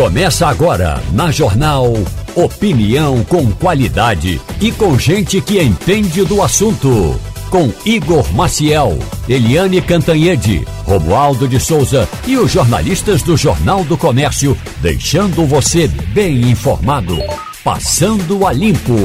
[0.00, 1.92] Começa agora na Jornal
[2.34, 7.20] Opinião com qualidade e com gente que entende do assunto.
[7.50, 14.56] Com Igor Maciel, Eliane Cantanhede, Romualdo de Souza e os jornalistas do Jornal do Comércio,
[14.80, 17.18] deixando você bem informado.
[17.62, 18.96] Passando a Limpo.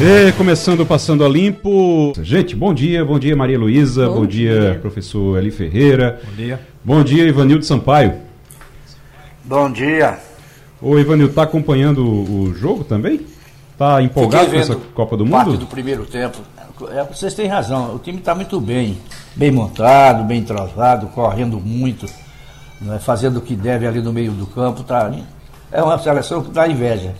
[0.00, 2.14] E começando Passando a Limpo.
[2.22, 6.18] Gente, bom dia, bom dia Maria Luísa, bom, bom dia, dia, professor Eli Ferreira.
[6.24, 6.60] Bom dia.
[6.82, 8.25] Bom dia Ivanildo Sampaio.
[9.46, 10.18] Bom dia.
[10.82, 13.24] Ô Ivanildo, tá acompanhando o, jogo também?
[13.78, 15.36] Tá empolgado com essa Copa do Mundo?
[15.36, 16.38] Parte do primeiro tempo.
[16.90, 18.98] É, vocês têm razão, o time está muito bem,
[19.36, 22.06] bem montado, bem entrosado, correndo muito,
[22.80, 24.82] né, fazendo o que deve ali no meio do campo.
[24.82, 25.12] Tá,
[25.70, 27.14] é uma seleção que dá inveja.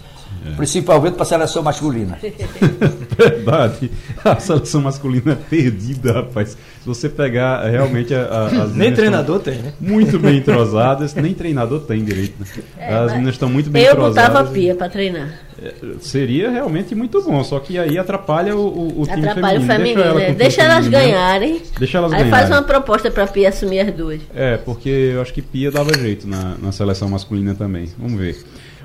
[0.45, 0.57] É.
[0.57, 2.19] Principalmente para a seleção masculina.
[3.17, 3.91] Verdade.
[4.25, 6.51] A seleção masculina é perdida, rapaz.
[6.51, 9.73] Se você pegar é, realmente a, a, as Nem treinador tem, né?
[9.81, 12.35] Muito bem entrosadas, nem treinador tem direito.
[12.39, 12.47] Né?
[12.79, 14.29] É, as meninas estão muito bem eu entrosadas.
[14.29, 15.41] Eu botava pia para treinar.
[15.61, 20.01] É, seria realmente muito bom, só que aí atrapalha o, o, o time atrapalha feminino.
[20.01, 20.35] o feminino.
[20.37, 21.11] Deixa, ela Deixa elas feminino.
[21.11, 21.63] ganharem.
[21.79, 22.47] Deixa elas aí ganharem.
[22.47, 24.21] faz uma proposta para Pia assumir as duas.
[24.35, 27.89] É, porque eu acho que Pia dava jeito na, na seleção masculina também.
[27.99, 28.37] Vamos ver.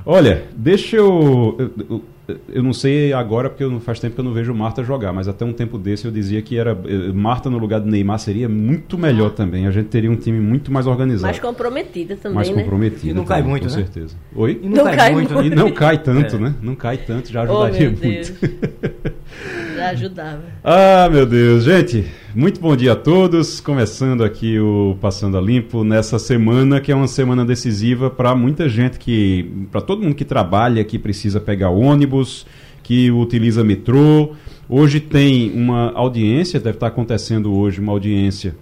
[0.06, 2.04] Olha, deixa eu, eu,
[2.50, 2.64] eu.
[2.64, 5.54] não sei agora, porque faz tempo que eu não vejo Marta jogar, mas até um
[5.54, 9.32] tempo desse eu dizia que era eh, Marta no lugar do Neymar seria muito melhor
[9.32, 9.68] também.
[9.68, 11.28] A gente teria um time muito mais organizado.
[11.28, 12.36] Mais comprometida também.
[12.36, 12.64] Mais né?
[12.64, 13.12] comprometida.
[13.12, 13.84] E não cai muito, com né?
[13.84, 14.16] certeza.
[14.36, 14.60] Oi?
[14.62, 15.34] E não, não cai, cai, muito.
[15.34, 15.48] muito.
[15.48, 16.40] E não cai tanto, é.
[16.40, 16.56] né?
[16.62, 18.34] Não cai tanto, já ajudaria oh, muito.
[19.82, 20.44] já ajudava.
[20.64, 21.64] ah, meu Deus.
[21.64, 23.60] Gente, muito bom dia a todos.
[23.60, 28.70] Começando aqui o Passando a Limpo nessa semana que é uma semana decisiva para muita
[28.70, 32.46] gente que, para todo mundo que trabalha, que precisa pegar ônibus,
[32.84, 34.34] que utiliza metrô.
[34.70, 38.56] Hoje tem uma audiência, deve estar acontecendo hoje uma audiência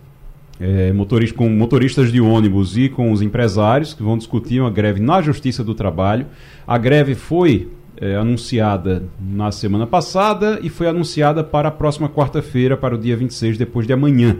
[0.58, 5.02] é, motorista, com motoristas de ônibus e com os empresários que vão discutir uma greve
[5.02, 6.28] na Justiça do Trabalho.
[6.66, 7.67] A greve foi
[8.00, 13.17] é, anunciada na semana passada e foi anunciada para a próxima quarta-feira, para o dia
[13.17, 14.37] 26, depois de amanhã.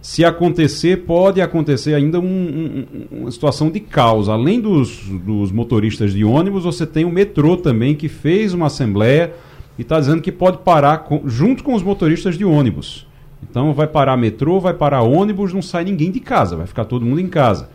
[0.00, 4.28] Se acontecer, pode acontecer ainda um, um, uma situação de caos.
[4.28, 9.34] Além dos, dos motoristas de ônibus, você tem o metrô também, que fez uma assembleia
[9.78, 13.06] e está dizendo que pode parar com, junto com os motoristas de ônibus.
[13.42, 17.04] Então vai parar metrô, vai parar ônibus, não sai ninguém de casa, vai ficar todo
[17.04, 17.68] mundo em casa.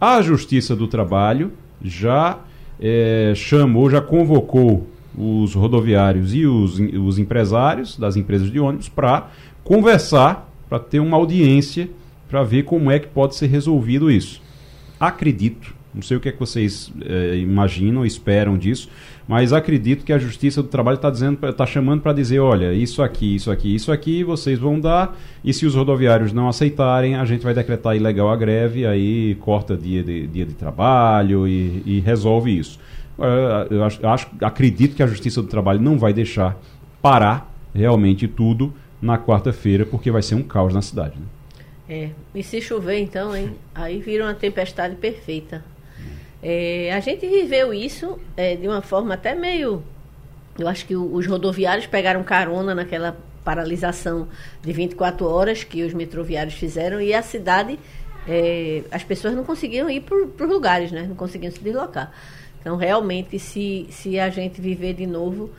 [0.00, 1.52] A Justiça do Trabalho
[1.82, 2.38] já
[2.82, 9.30] é, chamou, já convocou os rodoviários e os, os empresários das empresas de ônibus para
[9.62, 11.88] conversar, para ter uma audiência,
[12.28, 14.42] para ver como é que pode ser resolvido isso.
[14.98, 18.88] Acredito, não sei o que é que vocês é, imaginam, esperam disso,
[19.32, 23.02] mas acredito que a Justiça do Trabalho está dizendo, está chamando para dizer, olha, isso
[23.02, 27.24] aqui, isso aqui, isso aqui, vocês vão dar, e se os rodoviários não aceitarem, a
[27.24, 32.00] gente vai decretar ilegal a greve, aí corta dia de, dia de trabalho e, e
[32.00, 32.78] resolve isso.
[33.18, 36.60] Uh, eu acho, acho, acredito que a Justiça do Trabalho não vai deixar
[37.00, 41.14] parar realmente tudo na quarta-feira, porque vai ser um caos na cidade.
[41.18, 41.24] Né?
[41.88, 43.54] É, e se chover então, hein?
[43.74, 45.64] Aí vira uma tempestade perfeita.
[46.42, 49.82] É, a gente viveu isso é, de uma forma até meio.
[50.58, 54.28] Eu acho que os rodoviários pegaram carona naquela paralisação
[54.60, 57.78] de 24 horas que os metroviários fizeram e a cidade,
[58.26, 61.06] é, as pessoas não conseguiam ir para os lugares, né?
[61.08, 62.12] não conseguiam se deslocar.
[62.60, 65.50] Então, realmente, se, se a gente viver de novo,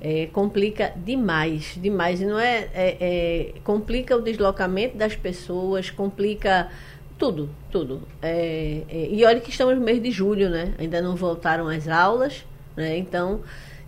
[0.00, 2.20] é, complica demais, demais.
[2.20, 6.70] E não é, é, é, complica o deslocamento das pessoas, complica
[7.18, 8.02] tudo, tudo.
[8.22, 10.72] É, é, e olha que estamos no mês de julho, né?
[10.78, 12.44] Ainda não voltaram as aulas,
[12.76, 12.96] né?
[12.96, 13.40] Então,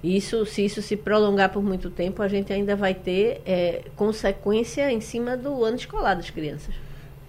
[0.02, 4.90] isso, se isso se prolongar por muito tempo, a gente ainda vai ter é, consequência
[4.90, 6.74] em cima do ano escolar das crianças.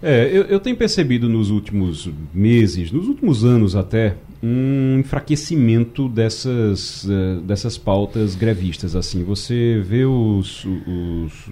[0.02, 7.04] É, eu, eu tenho percebido nos últimos meses, nos últimos anos até, um enfraquecimento dessas,
[7.04, 8.96] uh, dessas pautas grevistas.
[8.96, 11.50] assim Você vê os, os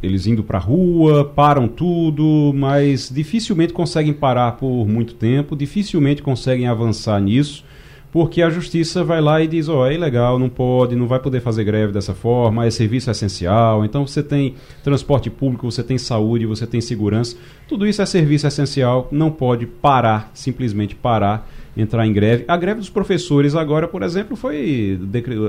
[0.00, 6.22] eles indo para a rua, param tudo, mas dificilmente conseguem parar por muito tempo, dificilmente
[6.22, 7.64] conseguem avançar nisso,
[8.12, 11.18] porque a justiça vai lá e diz: ó, oh, é ilegal, não pode, não vai
[11.18, 13.84] poder fazer greve dessa forma, é serviço essencial.
[13.84, 14.54] Então você tem
[14.84, 17.36] transporte público, você tem saúde, você tem segurança,
[17.68, 22.44] tudo isso é serviço essencial, não pode parar, simplesmente parar entrar em greve.
[22.48, 24.98] A greve dos professores agora, por exemplo, foi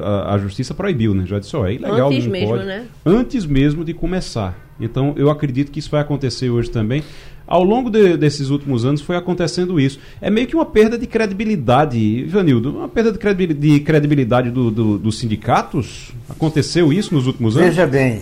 [0.04, 1.26] a, a justiça proibiu, né?
[1.26, 2.66] Já disse, ó, oh, é ilegal, Antes não mesmo, pode.
[2.66, 2.86] Né?
[3.06, 4.58] Antes mesmo de começar.
[4.80, 7.04] Então, eu acredito que isso vai acontecer hoje também.
[7.46, 10.00] Ao longo de, desses últimos anos foi acontecendo isso.
[10.22, 14.72] É meio que uma perda de credibilidade, Ivanildo, uma perda de credibilidade, de credibilidade do,
[14.72, 16.14] do, dos sindicatos.
[16.30, 17.70] Aconteceu isso nos últimos anos?
[17.70, 18.22] Veja bem,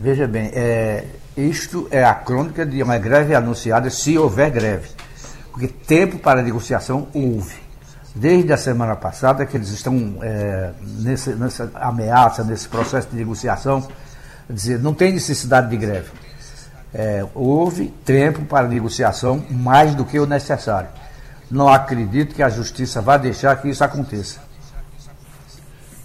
[0.00, 1.04] veja bem, é,
[1.36, 4.95] isto é a crônica de uma greve anunciada se houver greve.
[5.56, 7.56] Porque tempo para negociação houve.
[8.14, 13.88] Desde a semana passada que eles estão é, nesse, nessa ameaça, nesse processo de negociação,
[14.50, 16.10] dizer, não tem necessidade de greve.
[16.92, 20.90] É, houve tempo para negociação mais do que o necessário.
[21.50, 24.40] Não acredito que a justiça vá deixar que isso aconteça.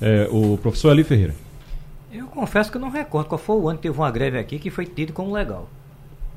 [0.01, 1.35] É, o professor Ali Ferreira.
[2.09, 4.59] Eu confesso que eu não recordo qual foi o ano que teve uma greve aqui
[4.59, 5.67] que foi tido como legal.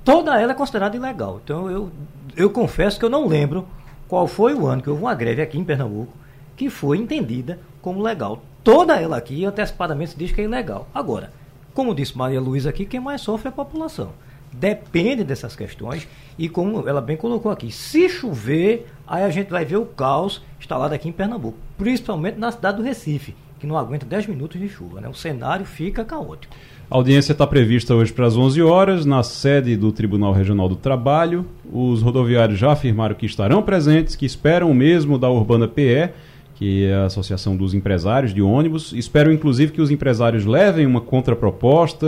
[0.04, 1.40] Toda ela é considerada ilegal.
[1.42, 1.90] Então eu,
[2.36, 3.66] eu confesso que eu não lembro
[4.06, 6.12] qual foi o ano que houve uma greve aqui em Pernambuco
[6.56, 8.42] que foi entendida como legal.
[8.62, 10.88] Toda ela aqui antecipadamente se diz que é ilegal.
[10.94, 11.32] Agora,
[11.72, 14.12] como disse Maria Luísa aqui, quem mais sofre é a população.
[14.52, 16.06] Depende dessas questões
[16.38, 20.42] e como ela bem colocou aqui, se chover, aí a gente vai ver o caos
[20.60, 24.68] instalado aqui em Pernambuco, principalmente na cidade do Recife, que não aguenta 10 minutos de
[24.68, 25.00] chuva.
[25.00, 25.08] Né?
[25.08, 26.54] O cenário fica caótico.
[26.90, 30.76] A audiência está prevista hoje para as 11 horas, na sede do Tribunal Regional do
[30.76, 31.46] Trabalho.
[31.72, 36.10] Os rodoviários já afirmaram que estarão presentes, que esperam o mesmo da Urbana PE,
[36.54, 38.92] que é a Associação dos Empresários de Ônibus.
[38.92, 42.06] Espero, inclusive, que os empresários levem uma contraproposta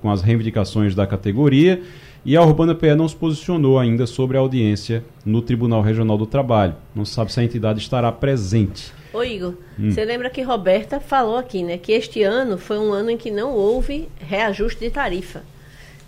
[0.00, 1.82] com as reivindicações da categoria.
[2.24, 6.26] E a Urbana PE não se posicionou ainda sobre a audiência no Tribunal Regional do
[6.26, 6.74] Trabalho.
[6.94, 8.92] Não se sabe se a entidade estará presente.
[9.12, 9.90] Ô Igor, hum.
[9.90, 11.76] você lembra que Roberta falou aqui, né?
[11.78, 15.42] Que este ano foi um ano em que não houve reajuste de tarifa.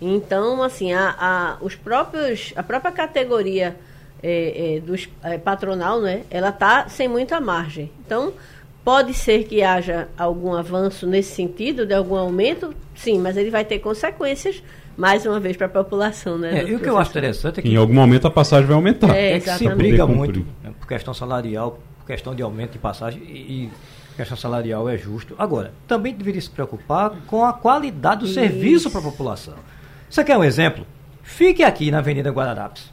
[0.01, 3.75] Então, assim, a, a os próprios, a própria categoria
[4.21, 6.23] é, é, dos é, patronal, né?
[6.29, 7.91] Ela está sem muita margem.
[8.05, 8.33] Então,
[8.83, 13.65] pode ser que haja algum avanço nesse sentido, de algum aumento, sim, mas ele vai
[13.65, 14.63] ter consequências
[14.95, 16.59] mais uma vez para a população, né?
[16.59, 18.75] É, e o que eu acho interessante é que em algum momento a passagem vai
[18.75, 19.15] aumentar.
[19.15, 20.45] É, é que se briga muito
[20.79, 23.71] por questão salarial, questão de aumento de passagem e, e
[24.15, 25.35] questão salarial é justo.
[25.37, 28.35] Agora, também deveria se preocupar com a qualidade do Isso.
[28.35, 29.55] serviço para a população.
[30.09, 30.85] Você quer um exemplo?
[31.23, 32.91] Fique aqui na Avenida Guararapes,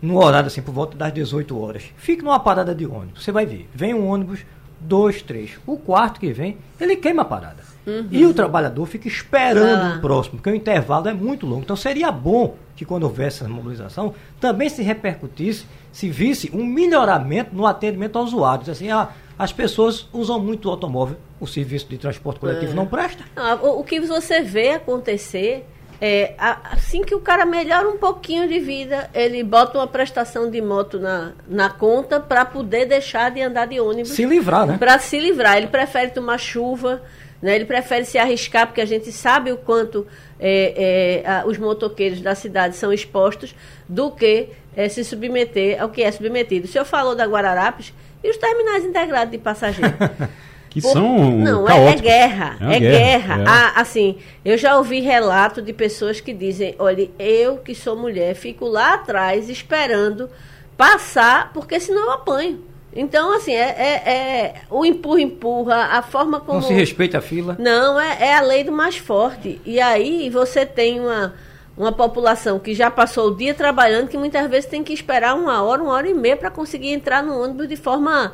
[0.00, 1.84] no horário assim, por volta das 18 horas.
[1.96, 3.22] Fique numa parada de ônibus.
[3.22, 3.68] Você vai ver.
[3.74, 4.40] Vem um ônibus,
[4.80, 5.58] dois, três.
[5.66, 7.75] O quarto que vem, ele queima a parada.
[7.86, 8.08] Uhum.
[8.10, 9.96] E o trabalhador fica esperando ah.
[9.96, 11.62] o próximo, porque o intervalo é muito longo.
[11.62, 17.54] Então seria bom que quando houvesse essa mobilização, também se repercutisse, se visse um melhoramento
[17.54, 18.68] no atendimento aos usuários.
[18.68, 22.74] Assim, ah, as pessoas usam muito o automóvel, o serviço de transporte coletivo é.
[22.74, 23.24] não presta.
[23.62, 25.64] o, o que você vê acontecer
[26.00, 30.60] é, assim que o cara melhora um pouquinho de vida, ele bota uma prestação de
[30.60, 34.12] moto na, na conta para poder deixar de andar de ônibus.
[34.12, 34.76] Se livrar, né?
[34.78, 35.56] Para se livrar.
[35.56, 37.02] Ele prefere tomar chuva,
[37.40, 37.54] né?
[37.54, 40.06] Ele prefere se arriscar, porque a gente sabe o quanto
[40.38, 43.54] é, é, a, os motoqueiros da cidade são expostos,
[43.88, 46.66] do que é, se submeter ao que é submetido.
[46.66, 47.92] O senhor falou da Guararapes
[48.22, 49.96] e os terminais integrados de passageiros.
[50.76, 53.44] que Por, são não é, é, guerra é, é guerra, guerra.
[53.46, 58.34] Ah, assim eu já ouvi relato de pessoas que dizem olha eu que sou mulher
[58.34, 60.28] fico lá atrás esperando
[60.76, 62.62] passar porque senão eu apanho
[62.96, 66.60] então, assim, é, é, é o empurra-empurra, a forma como.
[66.60, 67.54] Não se respeita a fila?
[67.58, 69.60] Não, é, é a lei do mais forte.
[69.66, 71.34] E aí você tem uma,
[71.76, 75.62] uma população que já passou o dia trabalhando, que muitas vezes tem que esperar uma
[75.62, 78.32] hora, uma hora e meia para conseguir entrar no ônibus de forma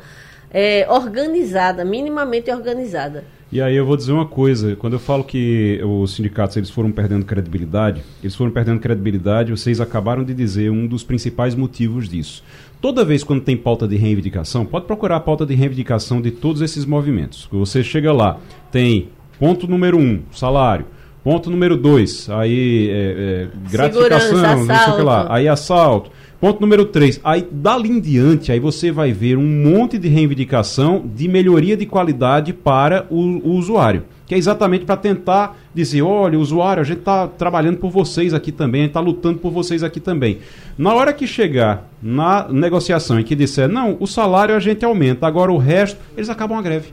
[0.49, 3.25] é, organizada, minimamente organizada.
[3.51, 6.91] E aí eu vou dizer uma coisa, quando eu falo que os sindicatos eles foram
[6.91, 12.43] perdendo credibilidade, eles foram perdendo credibilidade, vocês acabaram de dizer um dos principais motivos disso.
[12.83, 16.61] Toda vez quando tem pauta de reivindicação, pode procurar a pauta de reivindicação de todos
[16.61, 17.47] esses movimentos.
[17.49, 18.39] Você chega lá,
[18.73, 19.07] tem
[19.39, 20.85] ponto número um, salário.
[21.23, 25.27] Ponto número dois, aí é, é, gratificação, não sei o que lá.
[25.29, 26.11] Aí assalto.
[26.41, 27.21] Ponto número 3.
[27.23, 31.85] Aí, dali em diante, aí você vai ver um monte de reivindicação de melhoria de
[31.85, 34.03] qualidade para o, o usuário.
[34.33, 38.51] Que é exatamente para tentar dizer, olha, usuário, a gente está trabalhando por vocês aqui
[38.51, 40.39] também, a gente está lutando por vocês aqui também.
[40.75, 45.27] Na hora que chegar na negociação e que disser, não, o salário a gente aumenta,
[45.27, 46.87] agora o resto, eles acabam a greve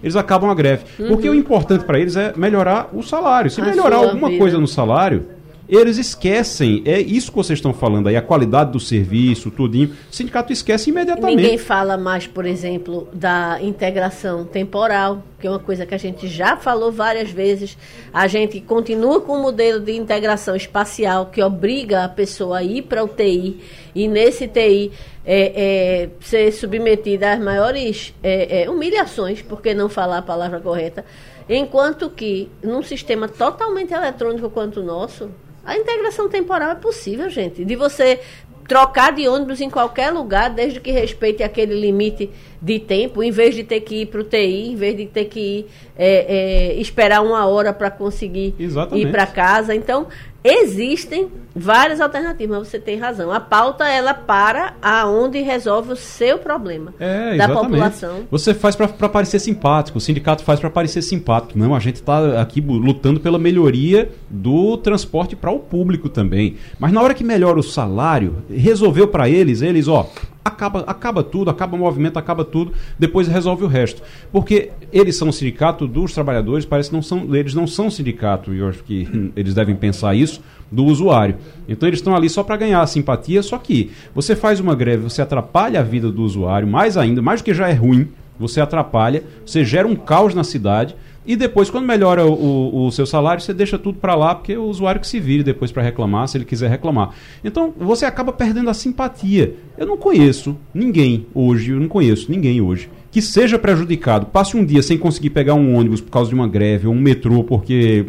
[0.00, 0.84] eles acabam a greve.
[0.98, 1.08] Uhum.
[1.08, 3.50] Porque o importante para eles é melhorar o salário.
[3.50, 4.38] Se melhorar alguma vida.
[4.38, 5.26] coisa no salário,
[5.68, 9.94] eles esquecem, é isso que vocês estão falando aí, a qualidade do serviço, tudinho.
[10.10, 11.36] O sindicato esquece imediatamente.
[11.36, 16.26] Ninguém fala mais, por exemplo, da integração temporal, que é uma coisa que a gente
[16.26, 17.76] já falou várias vezes.
[18.12, 22.82] A gente continua com o modelo de integração espacial que obriga a pessoa a ir
[22.82, 23.60] para o TI
[23.94, 24.90] e nesse TI
[25.26, 31.04] é, é, ser submetida às maiores é, é, humilhações, porque não falar a palavra correta.
[31.46, 35.30] Enquanto que, num sistema totalmente eletrônico quanto o nosso,
[35.68, 37.62] a integração temporal é possível, gente.
[37.62, 38.20] De você
[38.66, 43.54] trocar de ônibus em qualquer lugar, desde que respeite aquele limite de tempo, em vez
[43.54, 46.80] de ter que ir para o TI, em vez de ter que ir é, é,
[46.80, 49.08] esperar uma hora para conseguir Exatamente.
[49.08, 49.74] ir para casa.
[49.74, 50.06] Então,
[50.48, 53.32] Existem várias alternativas, mas você tem razão.
[53.32, 58.20] A pauta ela para aonde resolve o seu problema é, da população.
[58.30, 61.58] Você faz para parecer simpático, o sindicato faz para parecer simpático.
[61.58, 66.56] Não, a gente está aqui lutando pela melhoria do transporte para o público também.
[66.78, 70.08] Mas na hora que melhora o salário, resolveu para eles, eles, ó,
[70.48, 74.02] acaba, acaba tudo, acaba o movimento, acaba tudo, depois resolve o resto.
[74.32, 78.52] Porque eles são um sindicato dos trabalhadores, parece que não são, eles não são sindicato,
[78.52, 80.40] e eu acho que eles devem pensar isso,
[80.70, 81.36] do usuário.
[81.68, 85.22] Então eles estão ali só para ganhar simpatia, só que você faz uma greve, você
[85.22, 89.24] atrapalha a vida do usuário, mais ainda, mais do que já é ruim, você atrapalha,
[89.44, 90.94] você gera um caos na cidade
[91.28, 94.54] e depois, quando melhora o, o, o seu salário, você deixa tudo para lá, porque
[94.54, 97.10] é o usuário que se vire depois para reclamar, se ele quiser reclamar.
[97.44, 99.54] Então, você acaba perdendo a simpatia.
[99.78, 104.64] Eu não conheço ninguém hoje, eu não conheço ninguém hoje que seja prejudicado, passe um
[104.64, 108.04] dia sem conseguir pegar um ônibus por causa de uma greve, ou um metrô porque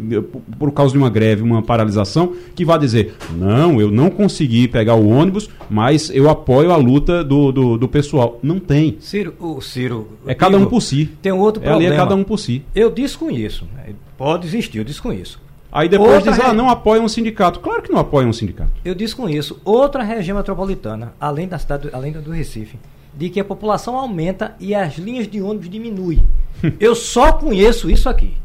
[0.58, 4.94] por causa de uma greve, uma paralisação, que vá dizer, não, eu não consegui pegar
[4.94, 8.38] o ônibus, mas eu apoio a luta do, do, do pessoal.
[8.42, 8.96] Não tem.
[9.00, 10.06] Ciro, o Ciro.
[10.26, 11.08] É cada um por si.
[11.22, 11.82] Tem um outro problema.
[11.82, 12.62] É ali é cada um por si.
[12.74, 13.66] Eu desconheço.
[13.74, 13.94] Né?
[14.18, 15.40] Pode existir, eu desconheço.
[15.72, 17.60] Aí depois Outra diz, ah, não apoia um sindicato.
[17.60, 18.72] Claro que não apoia um sindicato.
[18.84, 19.60] Eu desconheço.
[19.64, 22.78] Outra região metropolitana, além da cidade, além do Recife,
[23.14, 26.22] de que a população aumenta e as linhas de ônibus diminuem.
[26.80, 28.36] Eu só conheço isso aqui.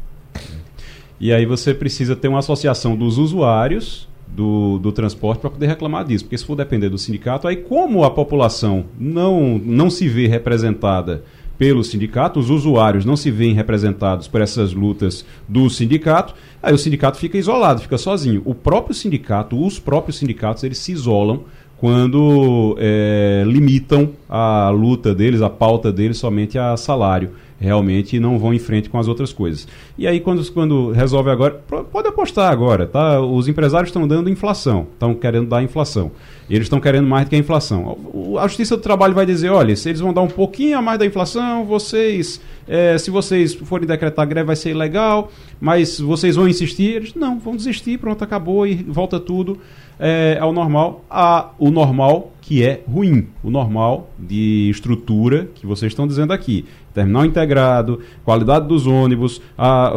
[1.18, 6.04] E aí você precisa ter uma associação dos usuários do, do transporte para poder reclamar
[6.04, 6.24] disso.
[6.24, 11.24] Porque se for depender do sindicato, aí como a população não, não se vê representada
[11.58, 16.78] pelo sindicato, os usuários não se veem representados por essas lutas do sindicato, aí o
[16.78, 18.42] sindicato fica isolado, fica sozinho.
[18.44, 21.44] O próprio sindicato, os próprios sindicatos, eles se isolam
[21.78, 27.30] quando é, limitam a luta deles, a pauta deles somente a salário.
[27.58, 29.66] Realmente não vão em frente com as outras coisas.
[29.96, 31.58] E aí, quando, quando resolve agora,
[31.90, 33.18] pode apostar agora, tá?
[33.20, 36.10] Os empresários estão dando inflação, estão querendo dar inflação.
[36.48, 37.98] Eles estão querendo mais do que a inflação.
[38.38, 40.98] A Justiça do Trabalho vai dizer: olha, se eles vão dar um pouquinho a mais
[40.98, 46.48] da inflação, vocês, é, se vocês forem decretar greve, vai ser ilegal, mas vocês vão
[46.48, 46.94] insistir.
[46.96, 49.58] Eles não, vão desistir, pronto, acabou e volta tudo
[49.98, 55.90] é, ao normal, a, o normal que é ruim, o normal de estrutura que vocês
[55.90, 56.64] estão dizendo aqui.
[56.94, 59.92] Terminal integrado, qualidade dos ônibus, a, a, a,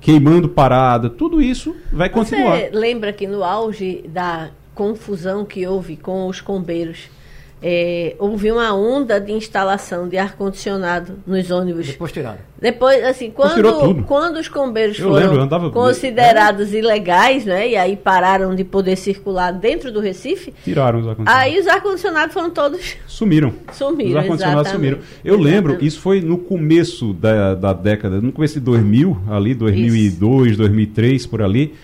[0.00, 2.58] queimando parada, tudo isso vai continuar.
[2.58, 7.08] Você lembra que no auge da confusão que houve com os combeiros,
[7.66, 11.86] é, houve uma onda de instalação de ar-condicionado nos ônibus.
[11.86, 12.38] Depois tiraram.
[12.60, 16.78] Depois, assim, quando, quando os combeiros eu foram lembro, considerados é.
[16.78, 17.70] ilegais, né?
[17.70, 20.52] E aí pararam de poder circular dentro do Recife.
[20.62, 21.42] Tiraram os ar-condicionados.
[21.42, 22.96] Aí os ar-condicionados foram todos.
[23.08, 23.54] Sumiram.
[23.72, 24.10] Sumiram.
[24.10, 24.98] Os ar-condicionados sumiram.
[25.24, 25.54] Eu exatamente.
[25.54, 30.58] lembro, isso foi no começo da, da década, no começo de 2000, ali, 2002, isso.
[30.58, 31.74] 2003, por ali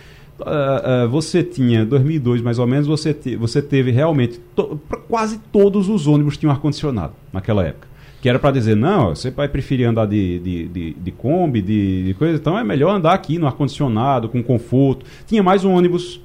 [0.41, 5.39] uh, uh, você tinha, 2002 mais ou menos, você, te, você teve realmente, to, quase
[5.53, 7.89] todos os ônibus tinham ar-condicionado naquela época.
[8.21, 12.05] Que era para dizer, não, você vai preferir andar de, de, de, de Kombi, de,
[12.05, 15.07] de coisa, então é melhor andar aqui no ar-condicionado, com conforto.
[15.27, 16.21] Tinha mais um ônibus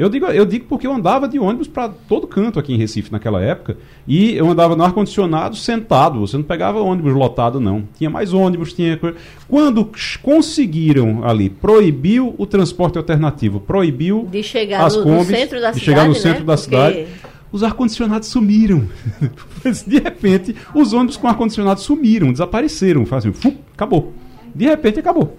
[0.00, 3.12] eu digo, eu digo porque eu andava de ônibus para todo canto aqui em Recife
[3.12, 3.76] naquela época.
[4.08, 6.20] E eu andava no ar-condicionado sentado.
[6.20, 7.86] Você não pegava ônibus lotado, não.
[7.98, 8.98] Tinha mais ônibus, tinha.
[9.46, 9.90] Quando
[10.22, 15.70] conseguiram ali, proibiu o transporte alternativo, proibiu de chegar as no, combis, no centro da
[15.70, 15.84] de cidade.
[15.84, 16.46] chegar no centro né?
[16.46, 16.64] da porque...
[16.64, 17.06] cidade.
[17.52, 18.88] Os ar-condicionados sumiram.
[19.86, 23.04] de repente, os ônibus com ar-condicionado sumiram, desapareceram.
[23.10, 23.34] Assim,
[23.74, 24.14] acabou.
[24.54, 25.36] De repente acabou.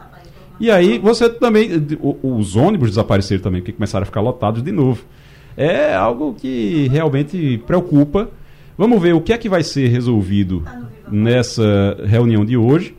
[0.62, 1.70] E aí você também.
[2.22, 5.03] Os ônibus desapareceram também, porque começaram a ficar lotados de novo.
[5.58, 8.30] É algo que realmente preocupa.
[8.77, 10.63] Vamos ver o que é que vai ser resolvido
[11.12, 12.96] nessa reunião de hoje.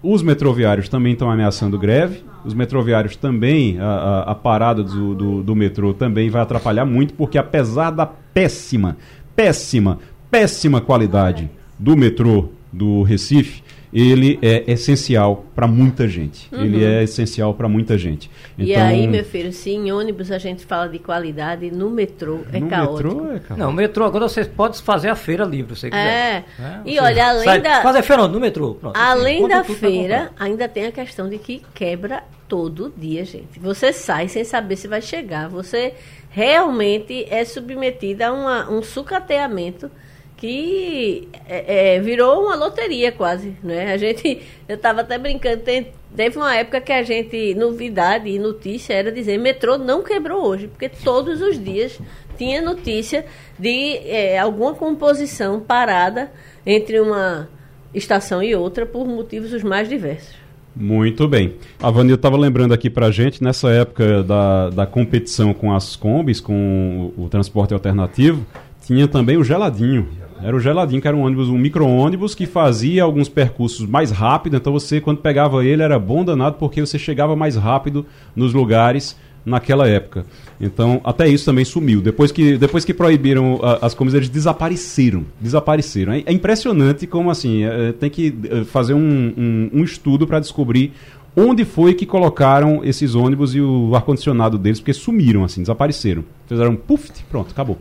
[0.00, 2.22] Os metroviários também estão ameaçando greve.
[2.44, 7.14] Os metroviários também, a, a, a parada do, do, do metrô também vai atrapalhar muito,
[7.14, 8.96] porque apesar da péssima,
[9.34, 9.98] péssima,
[10.30, 16.48] péssima qualidade do metrô do Recife, ele é essencial para muita gente.
[16.52, 16.64] Uhum.
[16.64, 18.30] Ele é essencial para muita gente.
[18.58, 22.40] Então, e aí, meu filho, se em ônibus a gente fala de qualidade, no metrô
[22.52, 23.08] é no caótico.
[23.08, 23.56] Metrô é caótico.
[23.56, 26.44] Não, metrô agora você pode fazer a feira livre, você quiser.
[26.58, 26.62] É.
[26.62, 28.74] é e olha, além sai, da fazer feira no metrô.
[28.74, 33.58] Pronto, além assim, da feira, ainda tem a questão de que quebra todo dia, gente.
[33.60, 35.48] Você sai sem saber se vai chegar.
[35.48, 35.94] Você
[36.30, 39.90] realmente é submetida a uma, um sucateamento
[40.36, 43.92] que é, é, virou uma loteria quase, né?
[43.92, 48.38] A gente, eu estava até brincando, tem, teve uma época que a gente, novidade e
[48.38, 51.98] notícia era dizer, metrô não quebrou hoje, porque todos os dias
[52.36, 53.24] tinha notícia
[53.58, 56.30] de é, alguma composição parada
[56.66, 57.48] entre uma
[57.94, 60.34] estação e outra por motivos os mais diversos.
[60.78, 61.54] Muito bem.
[61.82, 65.96] A Vanil estava lembrando aqui para a gente, nessa época da, da competição com as
[65.96, 68.44] combis, com o, o transporte alternativo,
[68.82, 70.06] tinha também o geladinho.
[70.42, 74.56] Era o geladinho, que era um ônibus, um micro-ônibus que fazia alguns percursos mais rápido.
[74.56, 79.16] Então você, quando pegava ele, era bom danado porque você chegava mais rápido nos lugares
[79.44, 80.26] naquela época.
[80.60, 82.00] Então, até isso também sumiu.
[82.00, 85.24] Depois que, depois que proibiram as comidas, eles desapareceram.
[85.40, 86.12] Desapareceram.
[86.12, 90.40] É, é impressionante como assim, é, tem que é, fazer um, um, um estudo para
[90.40, 90.92] descobrir
[91.36, 96.24] onde foi que colocaram esses ônibus e o ar-condicionado deles, porque sumiram, assim, desapareceram.
[96.48, 97.78] Fizeram puff, pronto, acabou.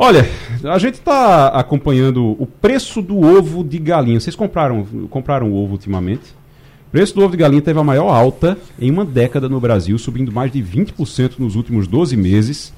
[0.00, 0.30] Olha,
[0.62, 4.20] a gente está acompanhando o preço do ovo de galinha.
[4.20, 6.22] Vocês compraram, compraram ovo ultimamente?
[6.86, 9.98] O preço do ovo de galinha teve a maior alta em uma década no Brasil,
[9.98, 12.72] subindo mais de 20% nos últimos 12 meses.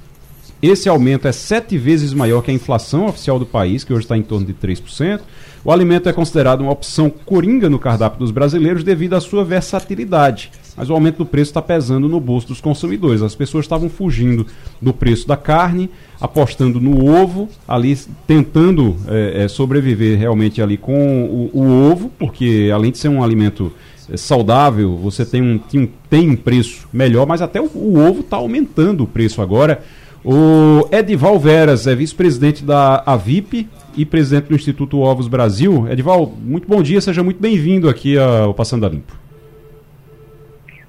[0.62, 4.17] Esse aumento é sete vezes maior que a inflação oficial do país, que hoje está
[4.17, 5.21] em torno de 3%.
[5.62, 10.50] O alimento é considerado uma opção coringa no cardápio dos brasileiros devido à sua versatilidade.
[10.77, 13.23] Mas o aumento do preço está pesando no bolso dos consumidores.
[13.23, 14.47] As pessoas estavam fugindo
[14.81, 17.97] do preço da carne, apostando no ovo, ali
[18.27, 23.23] tentando é, é, sobreviver realmente ali com o, o ovo, porque além de ser um
[23.23, 23.73] alimento
[24.12, 25.61] é saudável, você tem um,
[26.09, 29.83] tem um preço melhor, mas até o, o ovo está aumentando o preço agora.
[30.25, 35.87] O Edival Veras é vice-presidente da AVIP e presidente do Instituto Ovos Brasil.
[35.91, 39.20] Edival, muito bom dia, seja muito bem-vindo aqui ao Passando a Limpo.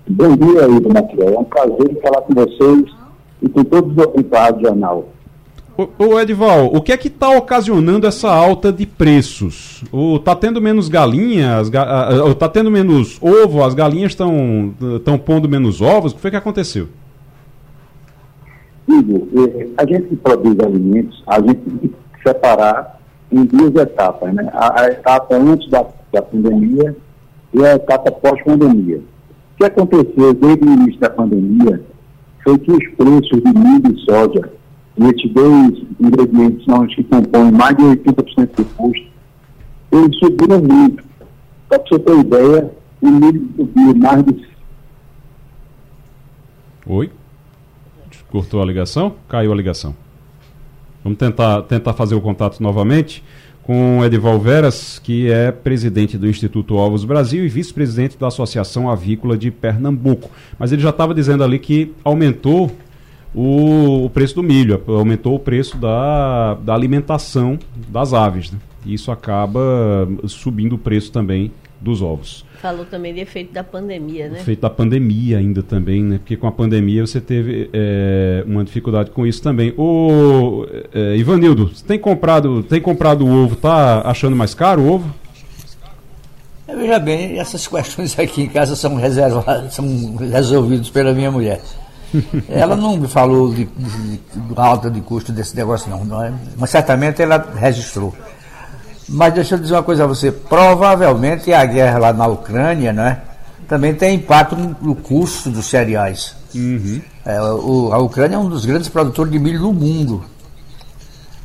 [0.08, 1.32] Bom dia, Igor Matheus.
[1.32, 2.86] É um prazer falar com vocês
[3.42, 5.06] e com todos os ouvintes do Jornal.
[5.98, 9.84] Ô, Edval, o que é que está ocasionando essa alta de preços?
[10.16, 11.72] Está tendo menos galinhas?
[12.30, 13.64] Está tendo menos ovo?
[13.64, 16.12] As galinhas estão pondo menos ovos?
[16.12, 16.88] O que foi que aconteceu?
[18.88, 21.94] Igor, é, a gente produz alimentos, a gente tem que
[22.28, 23.00] separar
[23.32, 24.50] em duas etapas, né?
[24.54, 26.96] A, a etapa antes da, da pandemia
[27.54, 29.00] e a etapa pós-pandemia.
[29.62, 31.84] Que aconteceu desde o início da pandemia
[32.44, 34.52] foi que os preços de milho e soja
[34.98, 39.08] e esses dois ingredientes são os que compõem mais de 80% do custo,
[39.92, 41.04] eles subiram muito.
[41.72, 42.72] Só para você ter ideia,
[43.04, 44.48] o milho subiu mais de.
[46.88, 47.12] Oi?
[48.32, 49.14] Cortou a ligação?
[49.30, 49.96] Caiu a ligação.
[51.04, 53.24] Vamos tentar, tentar fazer o contato novamente
[53.64, 59.38] com Edival Veras, que é presidente do Instituto Ovos Brasil e vice-presidente da Associação Avícola
[59.38, 60.30] de Pernambuco.
[60.58, 62.72] Mas ele já estava dizendo ali que aumentou
[63.34, 68.52] o, o, preço do milho, aumentou o preço da, da alimentação das aves.
[68.52, 68.60] Né?
[68.86, 72.46] Isso acaba subindo o preço também dos ovos.
[72.62, 74.40] Falou também de efeito da pandemia, né?
[74.40, 76.18] Efeito da pandemia ainda também, né?
[76.20, 79.74] Porque com a pandemia você teve é, uma dificuldade com isso também.
[79.76, 84.94] O é, Ivanildo, você tem comprado, tem comprado o ovo, tá achando mais caro o
[84.94, 85.16] ovo?
[86.68, 91.62] Veja bem, essas questões aqui em casa são reservadas, são resolvidas pela minha mulher.
[92.48, 94.20] Ela não me falou de, de, de,
[94.56, 96.34] alta de custo desse negócio, não, não é?
[96.58, 98.14] mas certamente ela registrou.
[99.14, 103.20] Mas deixa eu dizer uma coisa a você: provavelmente a guerra lá na Ucrânia né,
[103.68, 106.34] também tem impacto no, custo dos cereais.
[106.56, 107.02] Uhum.
[107.26, 110.24] É, o, a Ucrânia é um dos grandes produtores de milho do mundo.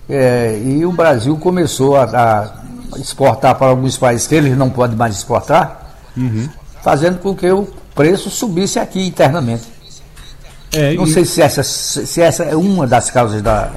[0.09, 4.96] É, e o Brasil começou a, a, exportar para alguns países que eles não podem
[4.96, 6.48] mais exportar, uhum.
[6.83, 9.64] fazendo com que o preço subisse aqui internamente.
[10.72, 11.12] É, não e...
[11.12, 13.72] sei se essa, se essa é uma das causas da,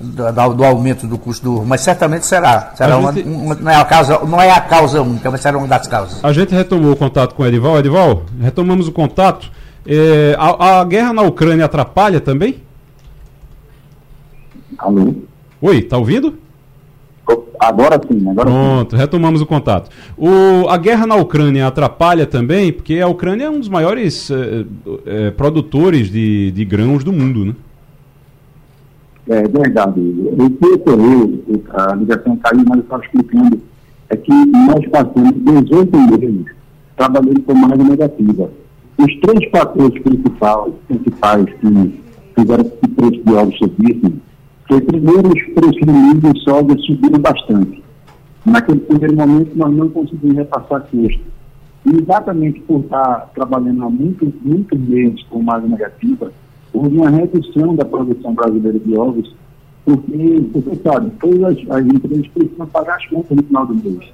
[0.00, 2.72] da, do aumento do custo do mas certamente será.
[2.74, 3.28] será uma, gente...
[3.28, 6.22] uma, não, é a causa, não é a causa única, mas será uma das causas.
[6.22, 7.78] A gente retomou o contato com o Edival.
[7.78, 9.50] Edival, retomamos o contato.
[9.86, 12.56] É, a, a, guerra na Ucrânia atrapalha também?
[14.78, 15.14] Alô?
[15.60, 16.34] Oi, tá ouvindo?
[17.58, 18.96] Agora sim, agora Pronto, sim.
[18.96, 19.90] retomamos o contato.
[20.16, 24.64] O, a guerra na Ucrânia atrapalha também, porque a Ucrânia é um dos maiores é,
[25.06, 27.54] é, produtores de, de grãos do mundo, né?
[29.28, 30.00] É verdade.
[30.00, 33.60] O que ocorreu, a ligação caiu, mas eu estava explicando,
[34.08, 36.46] é que nós passamos 18 meses
[36.96, 38.50] trabalhando com margem negativa.
[38.98, 42.02] Os três fatores principais, principais que
[42.34, 44.20] fizeram que o preço de ovos subissem
[44.68, 47.82] foi, primeiro, os preços de milho e soja subiram bastante.
[48.44, 51.20] Naquele primeiro momento, nós não conseguimos repassar custo.
[51.84, 56.32] E exatamente por estar trabalhando há muito, muito meses com margem negativa,
[56.76, 59.34] houve uma redução da produção brasileira de ovos,
[59.84, 64.12] porque, você sabe, todas as, as empresas precisam pagar as contas no final do mês.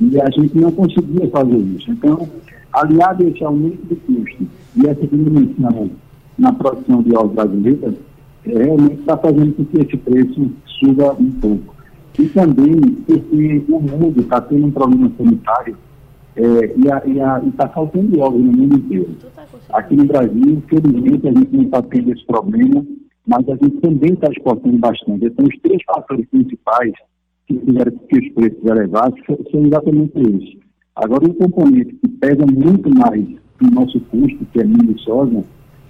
[0.00, 1.90] E a gente não conseguia fazer isso.
[1.90, 2.28] Então,
[2.72, 5.90] aliado a esse aumento do custo e essa diminuição
[6.38, 7.94] na produção de ovos brasileiros,
[8.44, 11.74] é, realmente está fazendo com que esse preço suba um pouco.
[12.18, 15.76] E também porque o mundo está tendo um problema sanitário
[16.36, 19.16] É, e está faltando ovos no mundo inteiro.
[19.34, 22.84] Tá Aqui no Brasil, infelizmente, a gente não está tendo esse problema,
[23.26, 25.24] mas a gente também está exportando bastante.
[25.24, 26.92] Então, os três fatores principais
[27.46, 29.18] que fizeram que os preços elevados
[29.50, 30.58] são exatamente esses.
[30.94, 33.24] Agora, um componente que pesa muito mais
[33.60, 35.44] no nosso custo, que é milho e soja,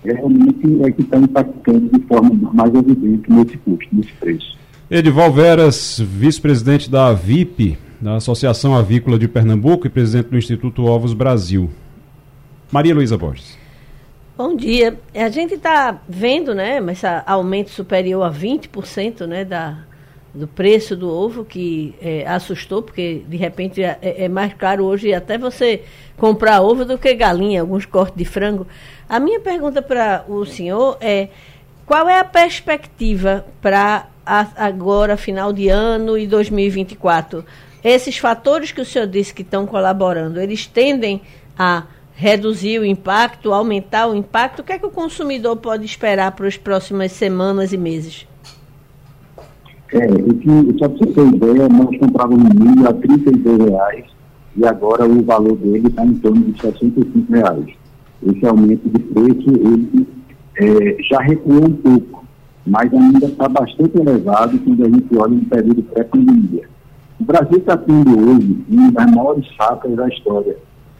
[0.05, 4.57] é realmente é que está impactando de forma mais evidente nesse custo, nesse preço.
[4.89, 11.15] Edival Veras, vice-presidente da VIP, da Associação Avícola de Pernambuco e presidente do Instituto Ovos
[11.15, 11.71] Brasil.
[12.71, 13.57] Maria Luísa Borges.
[14.37, 14.99] Bom dia.
[15.15, 19.79] A gente está vendo, né, esse aumento superior a 20% né, da,
[20.35, 25.15] do preço do ovo, que é, assustou, porque de repente é, é, mais caro hoje
[25.15, 25.83] até você
[26.19, 28.67] comprar ovo do que galinha, alguns cortes de frango.
[29.09, 31.29] A minha pergunta para o senhor é
[31.87, 37.45] qual é a perspectiva para agora, final de ano e 2024?
[37.87, 41.23] Esses fatores que o senhor disse que estão colaborando, eles tendem
[41.57, 41.85] a
[42.17, 44.59] reduzir o impacto, aumentar o impacto?
[44.59, 48.27] O que é que o consumidor pode esperar para as próximas semanas e meses?
[49.93, 54.05] É, que, só para você ter ideia, nós comprávamos milho a 32 reais,
[54.57, 57.67] e agora o valor dele está em torno de 65 reais.
[58.27, 60.09] Esse aumento de preço ele,
[60.57, 62.27] é, já recuou um pouco,
[62.67, 66.76] mas ainda está bastante elevado quando a gente olha no período pré-pandemia.
[67.19, 70.57] O Brasil está tendo hoje uma das maiores safras da história.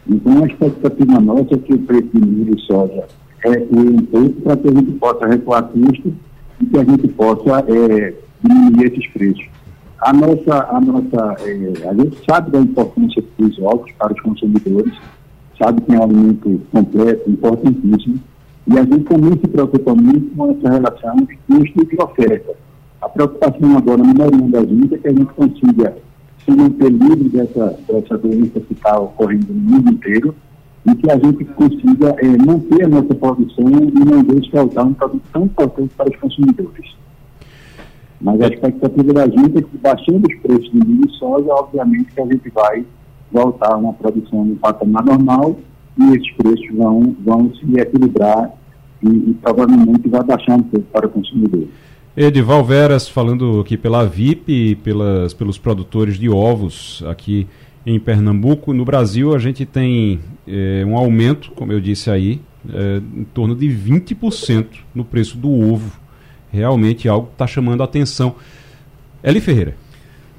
[0.09, 3.07] Então, a expectativa nossa é que o preço de milho e soja
[3.39, 6.13] recue um pouco para que a gente possa recuar custos
[6.59, 9.45] e que a gente possa é, diminuir esses preços.
[9.99, 14.93] A nossa, a nossa, é, a gente sabe da importância dos ovos para os consumidores,
[15.61, 18.19] sabe que é um alimento completo, importantíssimo,
[18.65, 22.55] e a gente também se preocupa muito com essa relação de custo e de oferta.
[23.01, 25.95] A preocupação agora, número um da gente, é que a gente consiga
[26.47, 30.33] se manter livre dessa, dessa doença que está ocorrendo no mundo inteiro
[30.85, 34.93] e que a gente consiga é, manter a nossa produção e não deixe faltar um
[34.93, 36.95] produto tão importante para os consumidores.
[38.21, 42.13] Mas a expectativa da gente é que, baixando os preços de milho e soja, obviamente
[42.13, 42.85] que a gente vai
[43.29, 45.57] voltar a uma produção no patamar normal
[45.99, 48.53] e esses preços vão, vão se equilibrar
[49.03, 51.67] e, e provavelmente vai baixar um pouco para o consumidor.
[52.19, 57.47] Edival Veras falando aqui pela VIP pelas, pelos produtores de ovos aqui
[57.85, 58.73] em Pernambuco.
[58.73, 62.41] No Brasil a gente tem é, um aumento, como eu disse aí,
[62.73, 65.91] é, em torno de 20% no preço do ovo.
[66.51, 68.33] Realmente algo que está chamando a atenção.
[69.23, 69.75] Eli Ferreira.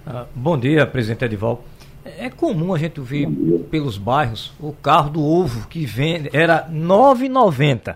[0.05, 1.65] Ah, bom dia, presidente Edival.
[2.05, 3.29] É, é comum a gente ver
[3.71, 7.95] pelos bairros o carro do ovo que vende era R$ 9,90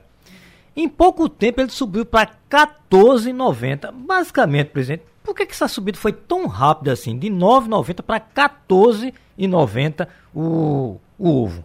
[0.77, 3.93] em pouco tempo ele subiu para 14,90.
[3.93, 7.19] Basicamente, presidente, por que, que essa subida foi tão rápida assim?
[7.19, 11.65] De 9,90 para 14,90 o, o ovo.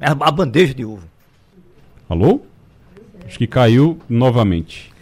[0.00, 1.06] A, a bandeja de ovo.
[2.08, 2.40] Alô?
[3.24, 4.92] Acho que caiu novamente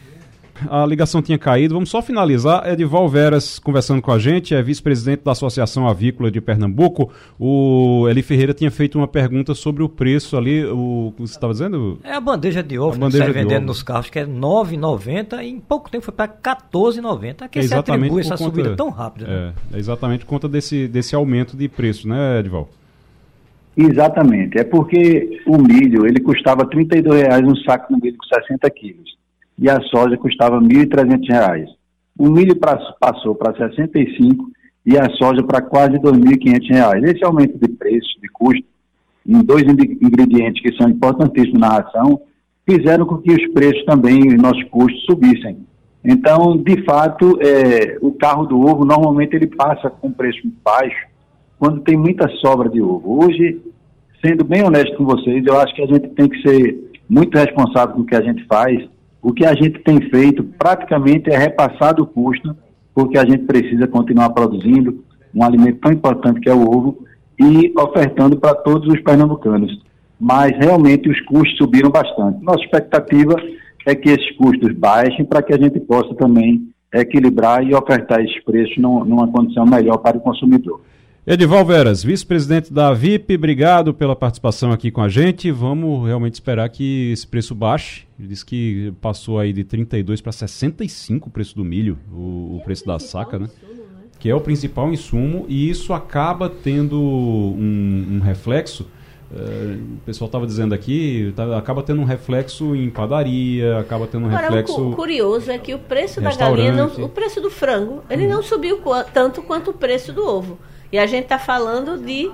[0.68, 1.74] a ligação tinha caído.
[1.74, 2.66] Vamos só finalizar.
[2.68, 7.10] Edival Veras conversando com a gente, é vice-presidente da Associação Avícola de Pernambuco.
[7.38, 10.64] O Eli Ferreira tinha feito uma pergunta sobre o preço ali.
[10.64, 11.98] O que você estava dizendo?
[12.04, 13.66] É a bandeja de ovo a bandeja que sai vendendo ovo.
[13.66, 17.42] nos carros, que é R$ 9,90 e em pouco tempo foi para R$ 14,90.
[17.42, 19.26] A que é se atribui essa conta, subida tão rápida?
[19.26, 19.52] Né?
[19.72, 22.68] É, é exatamente por conta desse, desse aumento de preço, né, Edival?
[23.76, 24.56] Exatamente.
[24.56, 29.23] É porque o milho, ele custava R$ 32,00 um saco de milho com 60 quilos
[29.58, 31.66] e a soja custava R$ 1.300.
[32.18, 34.50] O milho pra, passou para 65
[34.86, 37.04] e a soja para quase R$ 2.500.
[37.04, 38.64] Esse aumento de preço, de custo,
[39.26, 42.20] em dois ingredientes que são importantíssimos na ração,
[42.68, 45.58] fizeram com que os preços também, os nossos custos subissem.
[46.04, 51.06] Então, de fato, é, o carro do ovo normalmente ele passa com preço baixo
[51.58, 53.24] quando tem muita sobra de ovo.
[53.24, 53.62] Hoje,
[54.24, 57.94] sendo bem honesto com vocês, eu acho que a gente tem que ser muito responsável
[57.94, 58.86] com o que a gente faz
[59.24, 62.54] o que a gente tem feito praticamente é repassar o custo,
[62.94, 65.02] porque a gente precisa continuar produzindo
[65.34, 67.06] um alimento tão importante que é o ovo
[67.40, 69.82] e ofertando para todos os pernambucanos.
[70.20, 72.44] Mas realmente os custos subiram bastante.
[72.44, 73.34] Nossa expectativa
[73.86, 78.44] é que esses custos baixem para que a gente possa também equilibrar e ofertar esses
[78.44, 80.82] preços numa condição melhor para o consumidor.
[81.26, 85.50] Edival Veras, vice-presidente da VIP, obrigado pela participação aqui com a gente.
[85.50, 88.02] Vamos realmente esperar que esse preço baixe.
[88.18, 92.62] Ele disse que passou aí de 32 para 65 o preço do milho, o, o
[92.62, 93.48] preço da saca, né?
[94.18, 98.86] Que é o principal insumo e isso acaba tendo um, um reflexo.
[99.32, 104.24] Uh, o pessoal estava dizendo aqui, tá, acaba tendo um reflexo em padaria, acaba tendo
[104.24, 104.90] um Agora, reflexo.
[104.90, 108.30] O curioso é que o preço da galinha, não, o preço do frango, ele hum.
[108.30, 108.78] não subiu
[109.14, 110.58] tanto quanto o preço do ovo.
[110.94, 112.30] E a gente está falando de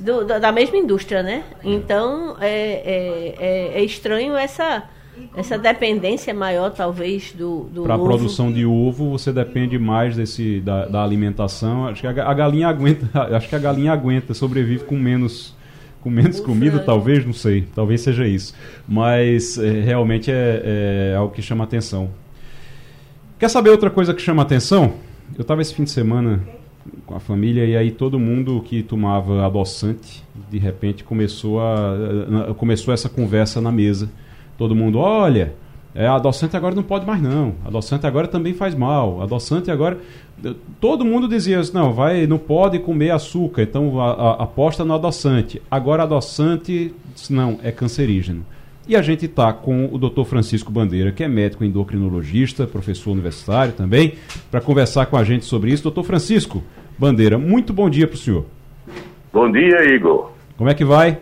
[0.00, 1.44] do, da mesma indústria, né?
[1.62, 4.84] Então é, é, é, é estranho essa
[5.36, 10.58] essa dependência maior talvez do, do para a produção de ovo você depende mais desse
[10.60, 11.86] da, da alimentação.
[11.86, 15.54] Acho que a, a, galinha aguenta acho que a galinha aguenta sobrevive com menos
[16.00, 17.68] com menos comida talvez não sei.
[17.74, 18.54] Talvez seja isso.
[18.88, 22.08] Mas é, realmente é, é algo que chama atenção.
[23.38, 24.94] Quer saber outra coisa que chama atenção?
[25.36, 26.40] Eu estava esse fim de semana
[27.06, 32.92] com a família e aí todo mundo que tomava adoçante de repente começou a começou
[32.92, 34.10] essa conversa na mesa.
[34.56, 35.54] Todo mundo olha
[35.94, 37.54] é, adoçante agora não pode mais não.
[37.64, 39.22] Adoçante agora também faz mal.
[39.22, 39.98] Adoçante agora
[40.80, 43.62] todo mundo dizia assim, não vai não pode comer açúcar.
[43.62, 45.60] Então a, a, aposta no adoçante.
[45.70, 46.94] Agora adoçante
[47.30, 48.44] não é cancerígeno
[48.88, 50.24] e a gente está com o Dr.
[50.24, 54.14] Francisco Bandeira, que é médico endocrinologista, professor universitário também,
[54.50, 55.82] para conversar com a gente sobre isso.
[55.82, 56.64] Doutor Francisco,
[56.98, 58.46] Bandeira, muito bom dia para o senhor.
[59.30, 60.32] Bom dia, Igor.
[60.56, 61.18] Como é que vai?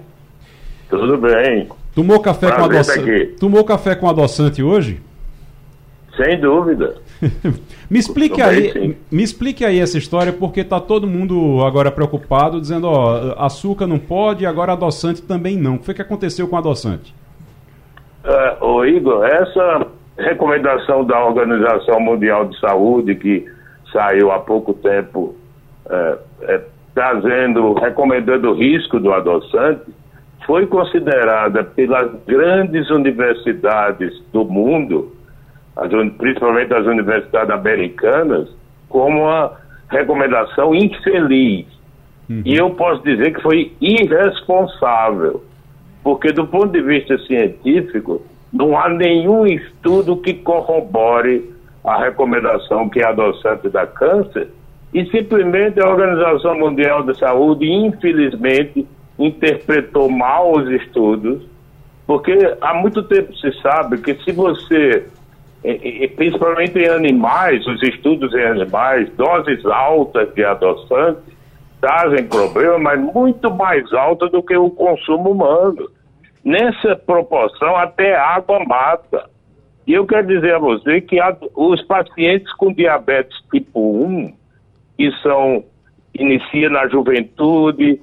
[0.88, 1.68] Tudo bem.
[1.92, 3.26] Tomou café Prazer com adoçante?
[3.40, 5.00] Tomou café com adoçante hoje?
[6.16, 6.94] Sem dúvida.
[7.90, 12.60] me explique aí, bem, me explique aí essa história porque tá todo mundo agora preocupado
[12.60, 15.74] dizendo, ó, açúcar não pode, agora adoçante também não.
[15.74, 17.12] O que foi que aconteceu com adoçante?
[18.26, 19.86] Uh, ô Igor, essa
[20.18, 23.46] recomendação da Organização Mundial de Saúde que
[23.92, 25.36] saiu há pouco tempo
[25.88, 26.60] é, é,
[26.94, 29.94] trazendo, recomendando o risco do adoçante,
[30.44, 35.12] foi considerada pelas grandes universidades do mundo,
[35.76, 38.48] as, principalmente as universidades americanas,
[38.88, 39.52] como uma
[39.88, 41.66] recomendação infeliz.
[42.28, 42.42] Uhum.
[42.44, 45.44] E eu posso dizer que foi irresponsável,
[46.06, 51.50] porque do ponto de vista científico, não há nenhum estudo que corrobore
[51.82, 54.46] a recomendação que é adoçante da câncer
[54.94, 58.86] e simplesmente a Organização Mundial da Saúde, infelizmente,
[59.18, 61.42] interpretou mal os estudos,
[62.06, 65.08] porque há muito tempo se sabe que se você,
[66.14, 71.34] principalmente em animais, os estudos em animais, doses altas de adoçante
[71.80, 75.95] trazem problema, mas muito mais alta do que o consumo humano.
[76.46, 79.28] Nessa proporção, até água mata.
[79.84, 81.18] E eu quero dizer a você que
[81.56, 84.32] os pacientes com diabetes tipo 1,
[84.96, 85.64] que são
[86.14, 88.00] inicia na juventude,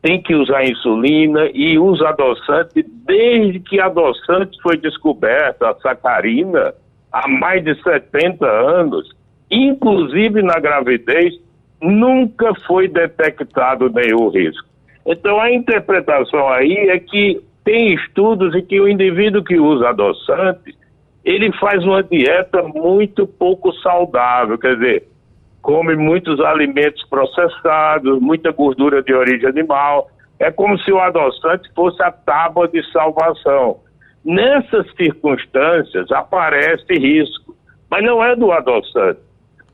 [0.00, 6.72] tem que usar insulina e usa adoçante desde que adoçante foi descoberta, a sacarina,
[7.12, 9.06] há mais de 70 anos,
[9.50, 11.34] inclusive na gravidez,
[11.78, 14.66] nunca foi detectado nenhum risco.
[15.04, 20.76] Então a interpretação aí é que tem estudos em que o indivíduo que usa adoçante,
[21.24, 25.08] ele faz uma dieta muito pouco saudável, quer dizer,
[25.60, 30.10] come muitos alimentos processados, muita gordura de origem animal.
[30.38, 33.78] É como se o adoçante fosse a tábua de salvação.
[34.24, 37.54] Nessas circunstâncias aparece risco,
[37.88, 39.20] mas não é do adoçante.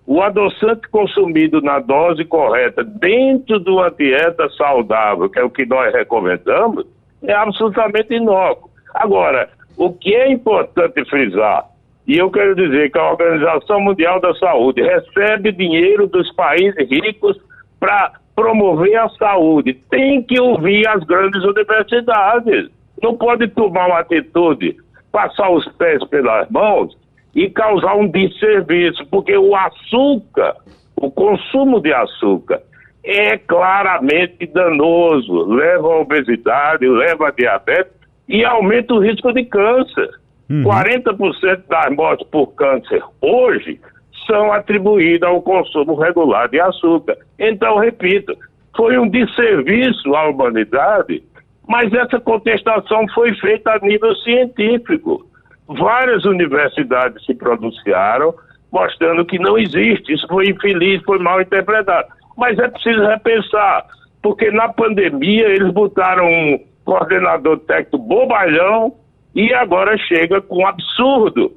[0.06, 5.66] O adoçante consumido na dose correta, dentro de uma dieta saudável, que é o que
[5.66, 6.86] nós recomendamos,
[7.22, 8.70] é absolutamente inócuo.
[8.94, 11.64] Agora, o que é importante frisar
[12.08, 17.38] e eu quero dizer que a Organização Mundial da Saúde recebe dinheiro dos países ricos
[17.78, 19.74] para promover a saúde.
[19.90, 22.70] Tem que ouvir as grandes universidades.
[23.02, 24.74] Não pode tomar uma atitude,
[25.12, 26.96] passar os pés pelas mãos
[27.34, 30.56] e causar um desserviço, porque o açúcar,
[30.96, 32.62] o consumo de açúcar,
[33.08, 37.94] é claramente danoso, leva à obesidade, leva a diabetes
[38.28, 40.10] e aumenta o risco de câncer.
[40.50, 40.64] Uhum.
[40.64, 43.80] 40% das mortes por câncer hoje
[44.26, 47.16] são atribuídas ao consumo regular de açúcar.
[47.38, 48.36] Então, repito,
[48.76, 51.22] foi um desserviço à humanidade,
[51.66, 55.26] mas essa contestação foi feita a nível científico.
[55.66, 58.34] Várias universidades se pronunciaram
[58.70, 60.12] mostrando que não existe.
[60.12, 62.17] Isso foi infeliz, foi mal interpretado.
[62.38, 63.84] Mas é preciso repensar,
[64.22, 68.94] porque na pandemia eles botaram um coordenador técnico bobalhão
[69.34, 71.52] e agora chega com um absurdo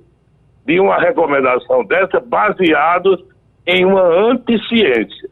[0.66, 3.26] de uma recomendação dessa baseado
[3.68, 5.30] em uma anticiência.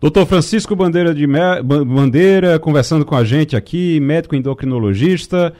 [0.00, 1.62] Doutor Francisco Bandeira de Me...
[1.62, 5.54] Bandeira, conversando com a gente aqui, médico endocrinologista.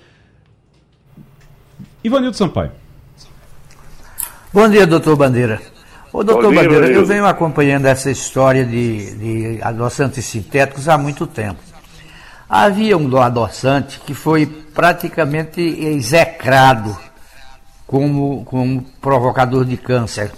[2.03, 2.73] Ivanildo Sampaio.
[4.53, 5.74] Bom dia, doutor Bandeira.
[6.15, 11.27] Ô, doutor dia, Bandeira, eu venho acompanhando essa história de, de adoçantes sintéticos há muito
[11.27, 11.59] tempo.
[12.49, 16.97] Havia um adoçante que foi praticamente execrado
[17.85, 20.31] como, como provocador de câncer.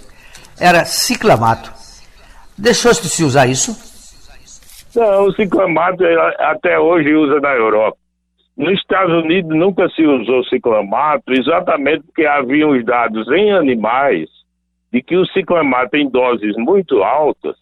[0.59, 1.71] Era ciclamato.
[2.57, 3.77] Deixou-se de se usar isso?
[4.95, 7.97] Não, o ciclamato é, até hoje usa na Europa.
[8.57, 14.36] Nos Estados Unidos nunca se usou ciclamato, exatamente porque havia os dados em animais
[14.91, 17.55] de que o ciclamato em doses muito altas,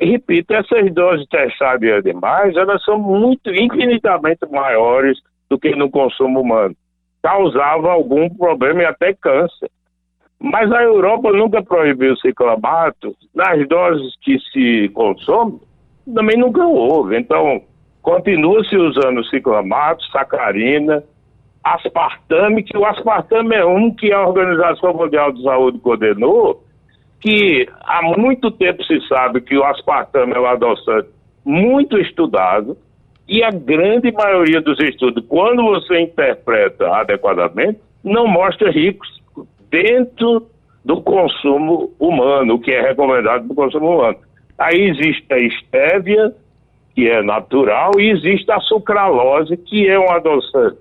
[0.00, 5.90] e repito, essas doses testadas em animais, elas são muito, infinitamente maiores do que no
[5.90, 6.74] consumo humano.
[7.22, 9.70] Causava algum problema e até câncer.
[10.38, 15.60] Mas a Europa nunca proibiu o ciclamato, nas doses que se consome,
[16.14, 17.18] também nunca houve.
[17.18, 17.62] Então,
[18.00, 21.04] continua-se usando ciclamato, sacarina,
[21.62, 26.64] aspartame, que o aspartame é um que a Organização Mundial de Saúde condenou,
[27.20, 31.08] que há muito tempo se sabe que o aspartame é um adoçante
[31.44, 32.76] muito estudado,
[33.28, 39.20] e a grande maioria dos estudos, quando você interpreta adequadamente, não mostra riscos
[39.70, 40.48] dentro
[40.84, 44.16] do consumo humano, o que é recomendado para o consumo humano.
[44.58, 46.34] Aí existe a estévia,
[46.94, 50.78] que é natural, e existe a sucralose, que é um adoçante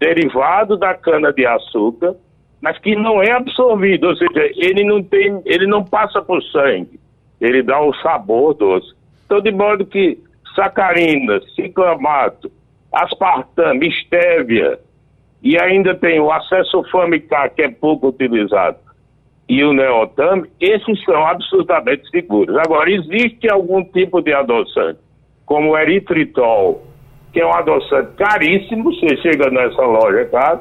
[0.00, 2.16] derivado da cana-de-açúcar,
[2.60, 6.98] mas que não é absorvido, ou seja, ele não tem, ele não passa por sangue,
[7.40, 8.92] ele dá o sabor doce.
[9.26, 10.18] Então, de modo que
[10.56, 12.50] sacarina, ciclamato,
[12.92, 14.80] aspartame, estévia,
[15.42, 18.78] e ainda tem o acesso famicar, que é pouco utilizado,
[19.48, 22.56] e o neotame, esses são absolutamente seguros.
[22.56, 25.00] Agora, existe algum tipo de adoçante,
[25.44, 26.89] como o eritritol,
[27.32, 30.60] que é um adoçante caríssimo, você chega nessa loja, tá?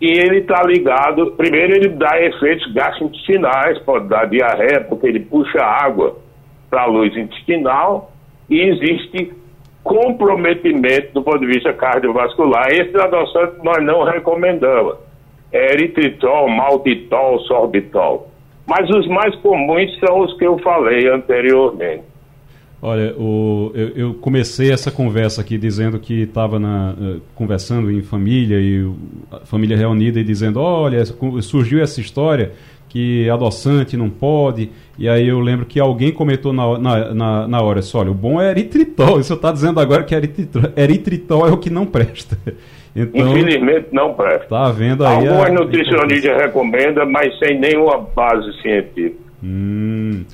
[0.00, 5.62] E ele está ligado, primeiro ele dá efeitos gastrointestinais, pode dar diarreia, porque ele puxa
[5.62, 6.16] água
[6.68, 8.10] para a luz intestinal,
[8.50, 9.32] e existe
[9.84, 12.68] comprometimento do ponto de vista cardiovascular.
[12.70, 14.96] Esse adoçante nós não recomendamos.
[15.52, 18.28] É eritritol, maltitol, sorbitol.
[18.66, 22.04] Mas os mais comuns são os que eu falei anteriormente.
[22.84, 28.58] Olha, o, eu, eu, comecei essa conversa aqui dizendo que estava uh, conversando em família
[28.58, 28.84] e
[29.30, 31.04] a família reunida e dizendo, olha,
[31.42, 32.50] surgiu essa história
[32.88, 34.68] que adoçante não pode.
[34.98, 38.42] E aí eu lembro que alguém comentou na, na, na, na hora, olha, o bom
[38.42, 39.20] é eritritol.
[39.20, 42.36] Isso está dizendo agora que eritritol, eritritol é o que não presta.
[42.94, 44.48] Então, Infelizmente não presta.
[44.48, 45.52] Tá vendo aí Algumas a...
[45.54, 49.16] nutricionistas recomendam, mas sem nenhuma base científica.
[49.42, 50.26] Hum.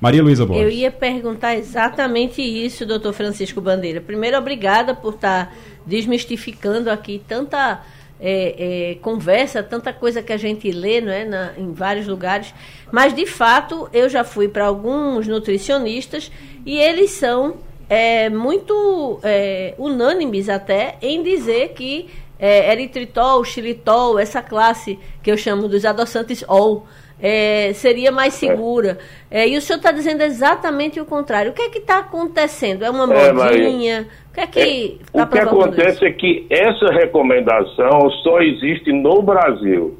[0.00, 0.64] Maria Luísa Borges.
[0.64, 4.00] Eu ia perguntar exatamente isso, doutor Francisco Bandeira.
[4.00, 5.52] Primeiro, obrigada por estar tá
[5.84, 7.82] desmistificando aqui tanta
[8.18, 12.54] é, é, conversa, tanta coisa que a gente lê não é, Na, em vários lugares.
[12.90, 16.32] Mas, de fato, eu já fui para alguns nutricionistas
[16.64, 17.56] e eles são
[17.88, 22.08] é, muito é, unânimes até em dizer que
[22.38, 26.86] é, eritritol, xilitol, essa classe que eu chamo dos adoçantes OL,
[27.22, 28.98] é, seria mais segura.
[29.30, 31.50] É, e o senhor está dizendo exatamente o contrário.
[31.50, 32.84] O que é que está acontecendo?
[32.84, 34.08] É uma é, modinha?
[34.30, 36.04] O que é que é, tá O que acontece isso?
[36.04, 39.98] é que essa recomendação só existe no Brasil.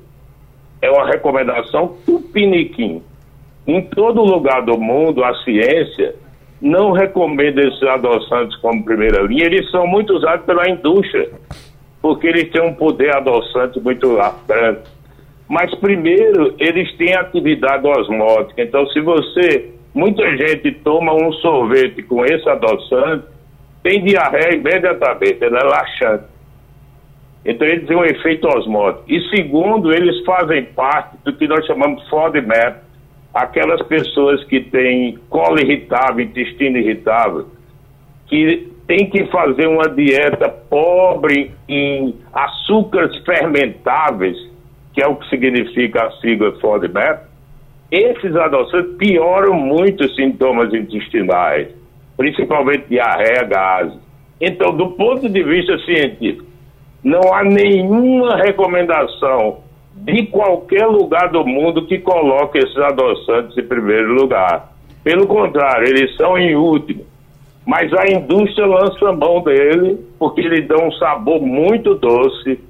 [0.81, 3.03] É uma recomendação tupiniquim.
[3.67, 6.15] Em todo lugar do mundo, a ciência
[6.61, 9.45] não recomenda esses adoçantes como primeira linha.
[9.45, 11.31] Eles são muito usados pela indústria,
[12.01, 14.17] porque eles têm um poder adoçante muito
[14.49, 14.81] grande
[15.51, 18.63] mas primeiro eles têm atividade osmótica.
[18.63, 23.25] Então, se você, muita gente toma um sorvete com esse adoçante,
[23.83, 26.25] tem diarreia imediatamente, ela é laxante.
[27.45, 29.03] Então, eles têm um efeito osmótico.
[29.09, 32.77] E segundo, eles fazem parte do que nós chamamos FODMAP,
[33.35, 37.47] aquelas pessoas que têm colo irritável, intestino irritável,
[38.29, 44.50] que tem que fazer uma dieta pobre em açúcares fermentáveis,
[45.01, 47.23] que é o que significa a sigla FODMAP,
[47.91, 51.69] esses adoçantes pioram muito os sintomas intestinais,
[52.19, 53.99] principalmente diarreia, gases.
[54.39, 56.45] Então, do ponto de vista científico,
[57.03, 59.61] não há nenhuma recomendação
[59.97, 64.71] de qualquer lugar do mundo que coloque esses adoçantes em primeiro lugar.
[65.03, 67.07] Pelo contrário, eles são em último.
[67.67, 72.61] Mas a indústria lança mão dele porque ele dá um sabor muito doce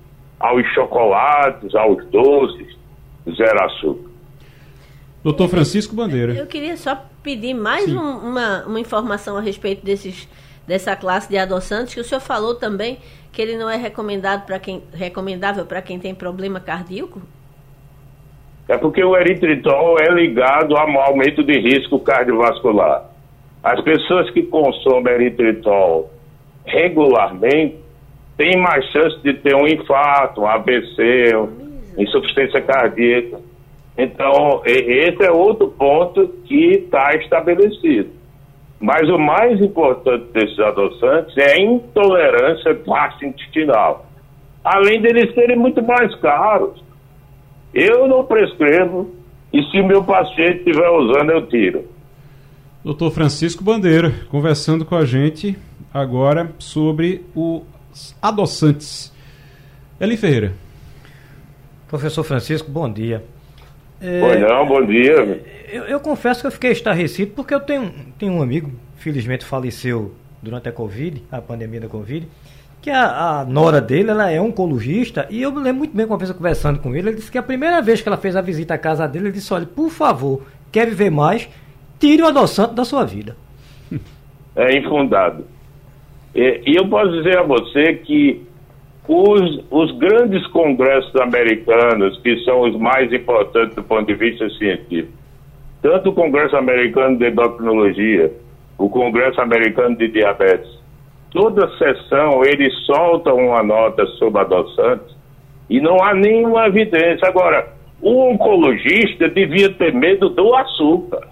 [0.40, 2.76] aos chocolates, aos doces,
[3.36, 4.10] zero açúcar.
[5.22, 6.32] Doutor Francisco Bandeira.
[6.32, 10.26] Eu queria só pedir mais um, uma, uma informação a respeito desses,
[10.66, 12.98] dessa classe de adoçantes, que o senhor falou também
[13.30, 17.20] que ele não é recomendado para quem recomendável para quem tem problema cardíaco?
[18.66, 23.10] É porque o eritritol é ligado a um aumento de risco cardiovascular.
[23.62, 26.10] As pessoas que consomem eritritol
[26.64, 27.79] regularmente
[28.40, 31.30] tem mais chance de ter um infarto, um AVC,
[31.98, 33.38] insuficiência cardíaca.
[33.98, 38.08] Então, esse é outro ponto que está estabelecido.
[38.80, 44.06] Mas o mais importante desses adoçantes é a intolerância gastrointestinal.
[44.64, 46.82] Além deles serem muito mais caros.
[47.74, 49.10] Eu não prescrevo
[49.52, 51.84] e se meu paciente estiver usando, eu tiro.
[52.82, 55.58] Doutor Francisco Bandeira, conversando com a gente
[55.92, 57.79] agora sobre os
[58.20, 59.12] adoçantes.
[60.00, 60.52] Eli Ferreira.
[61.88, 63.24] Professor Francisco, bom dia.
[64.00, 65.44] É, pois não, bom dia.
[65.68, 70.14] Eu, eu, confesso que eu fiquei estarrecido porque eu tenho, tenho um amigo, felizmente faleceu
[70.42, 72.26] durante a Covid, a pandemia da Covid,
[72.80, 76.16] que a, a, nora dele ela é oncologista e eu me lembro muito bem uma
[76.16, 78.74] vez conversando com ele, ele disse que a primeira vez que ela fez a visita
[78.74, 81.48] à casa dele, ele disse, olha, por favor, quer viver mais,
[81.98, 83.36] tire o adoçante da sua vida.
[84.56, 85.44] É infundado.
[86.34, 88.42] E, e eu posso dizer a você que
[89.08, 95.12] os, os grandes congressos americanos, que são os mais importantes do ponto de vista científico,
[95.82, 98.30] tanto o Congresso Americano de Endocrinologia,
[98.78, 100.78] o Congresso Americano de Diabetes,
[101.30, 105.16] toda sessão eles soltam uma nota sobre adoçantes
[105.68, 107.28] e não há nenhuma evidência.
[107.28, 107.68] Agora,
[108.00, 111.28] o oncologista devia ter medo do açúcar,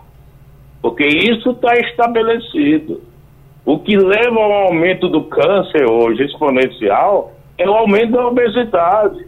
[0.83, 3.01] porque isso está estabelecido.
[3.71, 9.27] O que leva ao aumento do câncer hoje exponencial é o aumento da obesidade,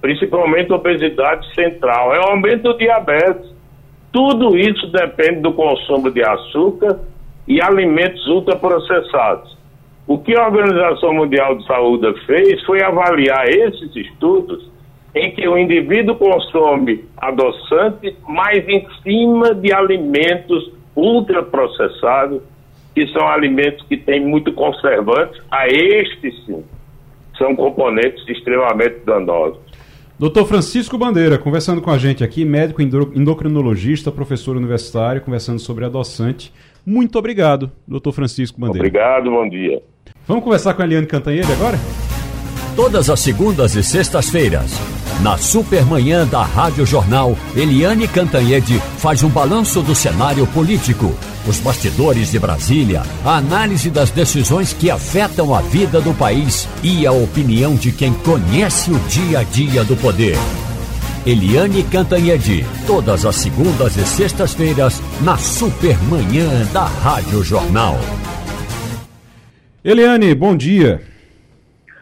[0.00, 3.52] principalmente a obesidade central, é o aumento do diabetes.
[4.10, 6.98] Tudo isso depende do consumo de açúcar
[7.46, 9.54] e alimentos ultraprocessados.
[10.06, 14.66] O que a Organização Mundial de Saúde fez foi avaliar esses estudos
[15.14, 22.40] em que o indivíduo consome adoçante, mas em cima de alimentos ultraprocessados,
[22.94, 26.62] que são alimentos que têm muito conservantes, a estes sim
[27.36, 29.58] são componentes extremamente danosos.
[30.18, 36.52] Doutor Francisco Bandeira, conversando com a gente aqui, médico endocrinologista, professor universitário, conversando sobre adoçante.
[36.86, 38.86] Muito obrigado, doutor Francisco Bandeira.
[38.86, 39.82] Obrigado, bom dia.
[40.26, 41.76] Vamos conversar com a Eliane Cantanhede agora?
[42.76, 44.78] Todas as segundas e sextas-feiras,
[45.22, 51.12] na Supermanhã da Rádio Jornal, Eliane Cantanhede faz um balanço do cenário político,
[51.46, 57.06] os bastidores de Brasília, a análise das decisões que afetam a vida do país e
[57.06, 60.36] a opinião de quem conhece o dia a dia do poder.
[61.26, 67.96] Eliane Cantanhede, todas as segundas e sextas-feiras, na Supermanhã da Rádio Jornal.
[69.82, 71.02] Eliane, bom dia.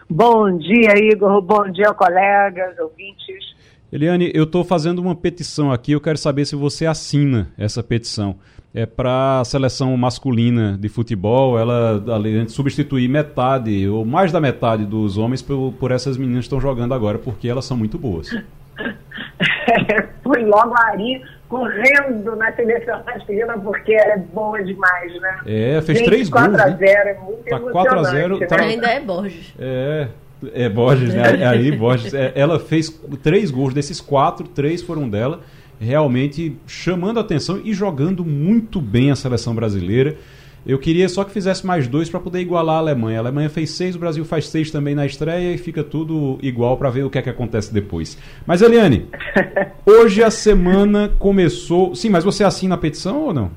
[0.08, 1.40] Bom dia, Igor.
[1.40, 3.54] Bom dia, colegas, ouvintes.
[3.92, 5.92] Eliane, eu estou fazendo uma petição aqui.
[5.92, 8.36] Eu quero saber se você assina essa petição.
[8.74, 14.40] É para a seleção masculina de futebol, ela além de substituir metade ou mais da
[14.40, 17.98] metade dos homens por, por essas meninas que estão jogando agora, porque elas são muito
[17.98, 18.30] boas.
[20.24, 21.20] Fui logo ali
[21.52, 25.40] correndo na seleção masculina porque ela é boa demais, né?
[25.44, 26.62] É, fez Gente, três 4 gols.
[26.62, 28.46] 4x0 é muito tá 4 a 0 né?
[28.46, 28.62] tá...
[28.62, 29.54] Ainda é Borges.
[29.58, 30.08] É.
[30.54, 31.42] É Borges, né?
[31.42, 32.14] É aí, Borges.
[32.14, 32.88] É, ela fez
[33.22, 35.40] três gols, desses quatro, três foram dela,
[35.82, 40.16] realmente chamando a atenção e jogando muito bem a seleção brasileira.
[40.64, 43.18] Eu queria só que fizesse mais dois para poder igualar a Alemanha.
[43.18, 46.76] A Alemanha fez seis, o Brasil faz seis também na estreia e fica tudo igual
[46.76, 48.16] para ver o que é que acontece depois.
[48.46, 49.08] Mas, Eliane,
[49.84, 51.96] hoje a semana começou.
[51.96, 53.50] Sim, mas você assina a petição ou não?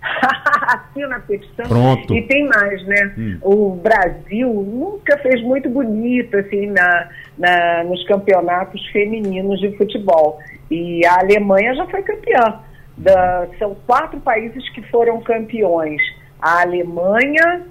[0.66, 1.66] assina a petição.
[1.66, 2.14] Pronto.
[2.14, 3.14] E tem mais, né?
[3.18, 3.38] Hum.
[3.42, 10.38] O Brasil nunca fez muito bonito assim na, na, nos campeonatos femininos de futebol.
[10.72, 12.60] E a Alemanha já foi campeã
[12.96, 16.00] da, são quatro países que foram campeões.
[16.40, 17.66] A Alemanha,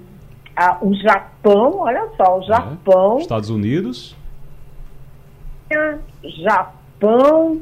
[0.55, 2.45] a, o Japão, olha só, o é.
[2.45, 3.17] Japão.
[3.17, 3.21] É.
[3.21, 4.15] Estados Unidos.
[6.43, 7.61] Japão,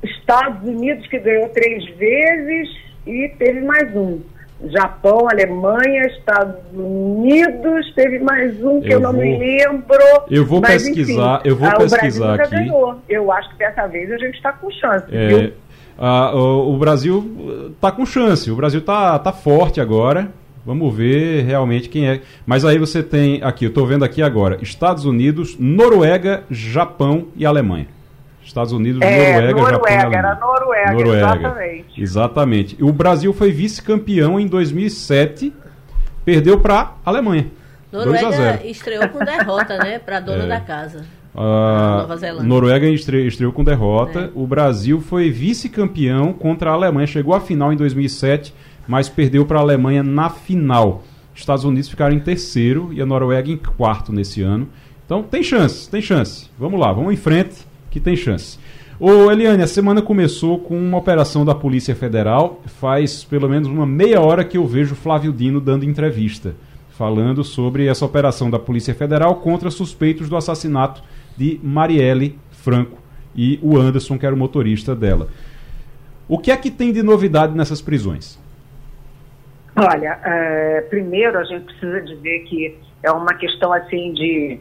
[0.00, 2.68] Estados Unidos que ganhou três vezes
[3.04, 4.20] e teve mais um.
[4.70, 9.98] Japão, Alemanha, Estados Unidos, teve mais um que eu, eu não vou, me lembro.
[10.30, 12.50] Eu vou mas, pesquisar, enfim, eu vou pesquisar aqui.
[12.50, 12.96] Ganhou.
[13.08, 15.04] Eu acho que dessa vez a gente está com chance.
[15.10, 15.52] É, viu?
[15.98, 20.28] Ah, o, o, Brasil está com chance, o Brasil está tá forte agora.
[20.64, 22.20] Vamos ver realmente quem é.
[22.46, 27.44] Mas aí você tem aqui, eu estou vendo aqui agora, Estados Unidos, Noruega, Japão e
[27.44, 27.88] Alemanha.
[28.52, 30.14] Estados Unidos, é, Noruega, Noruega, Japão e.
[30.14, 32.02] Era Noruega, Noruega, exatamente.
[32.02, 32.84] Exatamente.
[32.84, 35.52] O Brasil foi vice-campeão em 2007,
[36.22, 37.46] perdeu para a Alemanha.
[37.90, 40.48] Noruega estreou com derrota, né, para dona é.
[40.48, 41.04] da casa.
[41.34, 42.46] A Nova Zelândia.
[42.46, 44.20] Noruega estre estreou com derrota.
[44.20, 44.30] É.
[44.34, 47.06] O Brasil foi vice-campeão contra a Alemanha.
[47.06, 48.54] Chegou à final em 2007,
[48.86, 51.04] mas perdeu para a Alemanha na final.
[51.34, 54.68] Estados Unidos ficaram em terceiro e a Noruega em quarto nesse ano.
[55.06, 56.50] Então tem chance, tem chance.
[56.58, 58.58] Vamos lá, vamos em frente que tem chance.
[58.98, 62.62] Ô Eliane, a semana começou com uma operação da Polícia Federal.
[62.66, 66.54] Faz pelo menos uma meia hora que eu vejo Flávio Dino dando entrevista,
[66.90, 71.02] falando sobre essa operação da Polícia Federal contra suspeitos do assassinato
[71.36, 72.98] de Marielle Franco
[73.36, 75.28] e o Anderson, que era o motorista dela.
[76.28, 78.38] O que é que tem de novidade nessas prisões?
[79.76, 84.60] Olha, é, primeiro a gente precisa dizer que é uma questão assim de,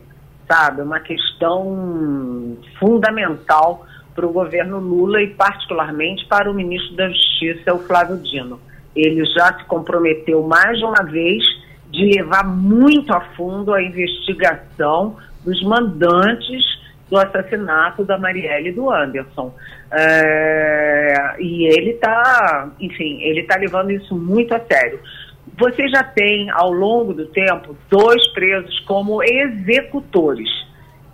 [0.51, 7.73] sabe, uma questão fundamental para o governo Lula e particularmente para o ministro da Justiça,
[7.73, 8.59] o Flávio Dino.
[8.93, 11.41] Ele já se comprometeu mais uma vez
[11.89, 16.61] de levar muito a fundo a investigação dos mandantes
[17.09, 19.53] do assassinato da Marielle e do Anderson.
[19.91, 24.99] É, e ele está, enfim, ele está levando isso muito a sério.
[25.61, 30.49] Você já tem, ao longo do tempo, dois presos como executores.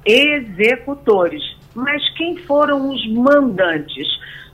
[0.05, 1.43] Executores.
[1.75, 4.07] Mas quem foram os mandantes?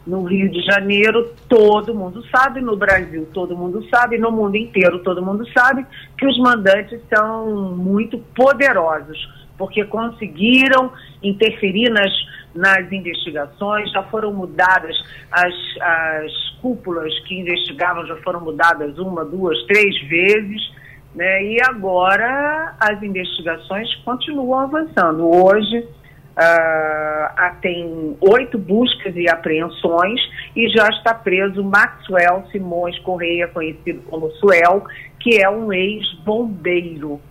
[0.05, 4.99] No Rio de Janeiro, todo mundo sabe, no Brasil, todo mundo sabe, no mundo inteiro,
[4.99, 5.85] todo mundo sabe
[6.17, 10.91] que os mandantes são muito poderosos porque conseguiram
[11.21, 12.11] interferir nas,
[12.55, 14.95] nas investigações, já foram mudadas
[15.31, 20.71] as, as cúpulas que investigavam, já foram mudadas uma, duas, três vezes,
[21.15, 21.43] né?
[21.43, 25.27] e agora as investigações continuam avançando.
[25.27, 25.87] Hoje,
[26.33, 30.19] Uh, tem oito buscas e apreensões
[30.55, 34.83] e já está preso Maxwell Simões Correia, conhecido como Suel,
[35.19, 37.21] que é um ex-bombeiro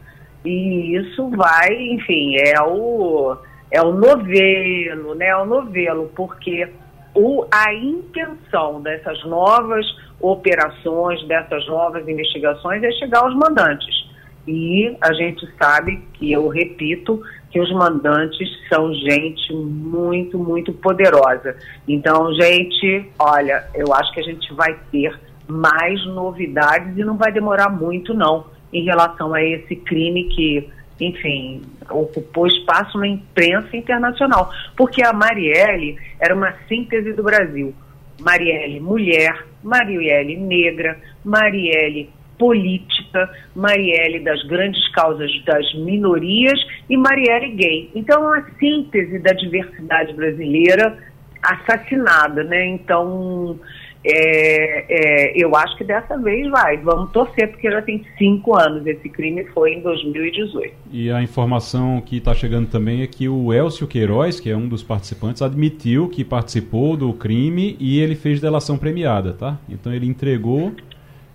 [0.45, 3.37] e isso vai, enfim, é o,
[3.71, 5.27] é o novelo, né?
[5.27, 6.69] É o novelo, porque
[7.15, 9.87] o, a intenção dessas novas
[10.21, 14.11] operações, dessas novas investigações é chegar aos mandantes.
[14.47, 21.57] E a gente sabe que, eu repito, que os mandantes são gente muito, muito poderosa.
[21.87, 25.17] Então, gente, olha, eu acho que a gente vai ter
[25.47, 30.69] mais novidades e não vai demorar muito, não em relação a esse crime que,
[31.01, 34.51] enfim, ocupou espaço na imprensa internacional.
[34.77, 37.75] Porque a Marielle era uma síntese do Brasil.
[38.21, 46.59] Marielle mulher, Marielle negra, Marielle política, Marielle das grandes causas das minorias
[46.89, 47.91] e Marielle gay.
[47.95, 50.99] Então, é uma síntese da diversidade brasileira
[51.43, 52.67] assassinada, né?
[52.67, 53.59] Então,
[54.05, 56.77] é, é, eu acho que dessa vez vai.
[56.79, 58.85] Vamos torcer, porque já tem cinco anos.
[58.87, 60.75] Esse crime foi em 2018.
[60.91, 64.69] E a informação que está chegando também é que o Elcio Queiroz, que é um
[64.69, 69.59] dos participantes, admitiu que participou do crime e ele fez delação premiada, tá?
[69.69, 70.73] Então ele entregou.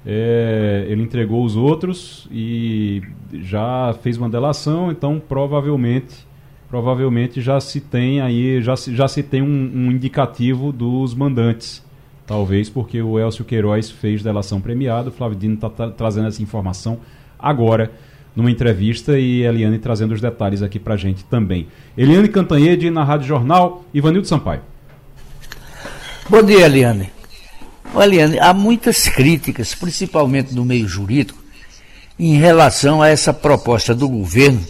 [0.10, 3.02] É, ele entregou os outros e
[3.34, 6.26] já fez uma delação, então provavelmente
[6.70, 11.86] provavelmente já se tem aí já se, já se tem um, um indicativo dos mandantes
[12.28, 16.44] Talvez porque o Elcio Queiroz fez delação premiada, o Flávio Dino está tra trazendo essa
[16.44, 17.00] informação
[17.40, 17.90] agora
[18.36, 21.70] numa entrevista e Eliane trazendo os detalhes aqui para gente também.
[21.98, 24.62] Eliane Cantanhede na Rádio Jornal, Ivanildo Sampaio.
[26.30, 27.10] Bom dia, Eliane.
[27.96, 31.42] Eliane, há muitas críticas, principalmente no meio jurídico,
[32.20, 34.62] em relação a essa proposta do governo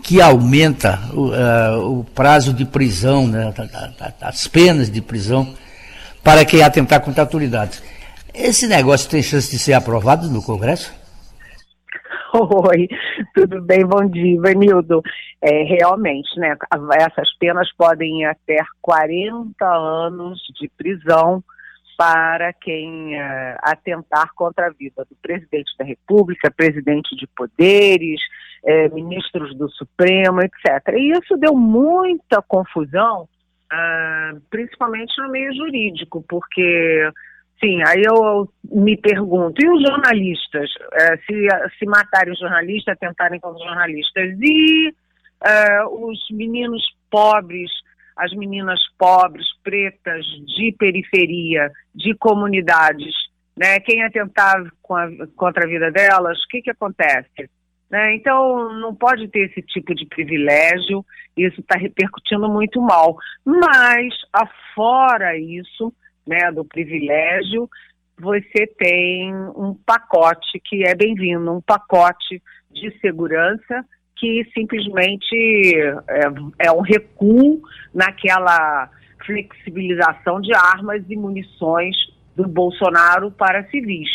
[0.00, 3.52] que aumenta o, uh, o prazo de prisão, né,
[4.20, 5.54] as penas de prisão
[6.24, 7.82] para quem atentar contra autoridades.
[8.34, 10.92] Esse negócio tem chance de ser aprovado no Congresso?
[12.34, 12.88] Oi,
[13.34, 13.86] tudo bem?
[13.86, 15.02] Bom dia, Ivanildo.
[15.40, 16.56] É, realmente, né,
[16.98, 21.44] essas penas podem ir até 40 anos de prisão
[21.96, 28.20] para quem uh, atentar contra a vida do presidente da República, presidente de poderes,
[28.66, 30.94] eh, ministros do Supremo, etc.
[30.96, 33.28] E isso deu muita confusão
[33.74, 37.10] uh, principalmente no meio jurídico, porque,
[37.60, 40.70] sim, aí eu me pergunto, e os jornalistas?
[40.70, 44.36] Uh, se, se matarem os jornalistas, tentarem com os jornalistas?
[44.40, 47.70] E uh, os meninos pobres,
[48.16, 50.24] as meninas pobres, pretas,
[50.56, 53.14] de periferia, de comunidades,
[53.56, 53.80] né?
[53.80, 54.64] Quem atentar
[55.36, 57.48] contra a vida delas, o que, que acontece?
[57.94, 58.16] Né?
[58.16, 63.16] Então, não pode ter esse tipo de privilégio, isso está repercutindo muito mal.
[63.44, 65.94] Mas, afora isso,
[66.26, 67.70] né, do privilégio,
[68.18, 73.84] você tem um pacote que é bem-vindo, um pacote de segurança
[74.16, 75.76] que simplesmente
[76.08, 77.62] é, é um recuo
[77.94, 78.90] naquela
[79.24, 81.94] flexibilização de armas e munições
[82.34, 84.08] do Bolsonaro para civis.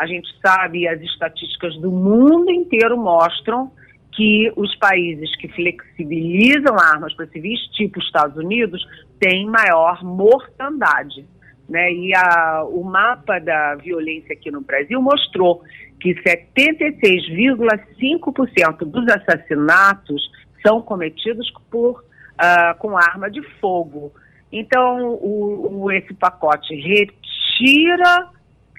[0.00, 3.70] A gente sabe, as estatísticas do mundo inteiro mostram
[4.12, 8.82] que os países que flexibilizam armas para civis, tipo Estados Unidos,
[9.20, 11.26] têm maior mortandade.
[11.68, 11.92] Né?
[11.92, 15.62] E a, o mapa da violência aqui no Brasil mostrou
[16.00, 20.30] que 76,5% dos assassinatos
[20.66, 24.14] são cometidos por, uh, com arma de fogo.
[24.50, 28.30] Então, o, o, esse pacote retira,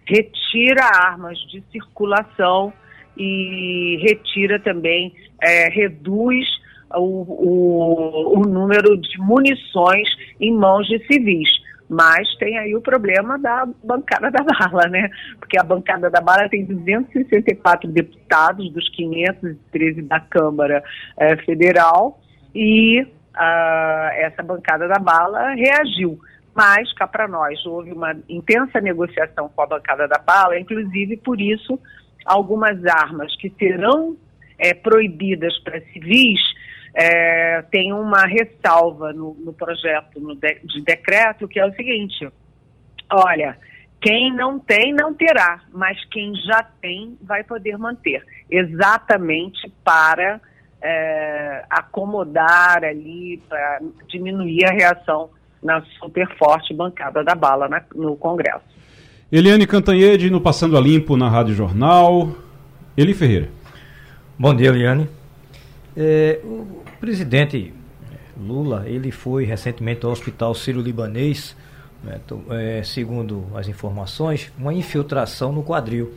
[0.06, 2.74] retira armas de circulação
[3.18, 6.48] e retira também, é, reduz
[6.96, 11.50] o, o, o número de munições em mãos de civis.
[11.90, 15.10] Mas tem aí o problema da bancada da bala, né?
[15.38, 20.82] Porque a bancada da bala tem 264 deputados dos 513 da Câmara
[21.18, 22.18] é, Federal
[22.56, 26.18] e uh, essa bancada da bala reagiu.
[26.54, 31.40] Mas, cá para nós, houve uma intensa negociação com a bancada da bala, inclusive por
[31.40, 31.80] isso
[32.26, 34.18] algumas armas que serão
[34.60, 36.40] é, proibidas para civis
[36.94, 42.28] é, tem uma ressalva no, no projeto no de, de decreto que é o seguinte:
[43.12, 43.58] olha,
[44.02, 50.42] quem não tem, não terá, mas quem já tem vai poder manter, exatamente para
[50.82, 55.30] é, acomodar ali, para diminuir a reação
[55.64, 58.66] na super forte bancada da bala na, no Congresso.
[59.32, 62.36] Eliane Cantanhede no Passando a Limpo na Rádio Jornal.
[62.98, 63.50] Eli Ferreira.
[64.38, 65.08] Bom dia, Eliane.
[65.96, 67.74] É, o presidente
[68.38, 71.56] Lula, ele foi recentemente ao Hospital Sírio-Libanês,
[72.04, 76.12] né, é, segundo as informações, uma infiltração no quadril.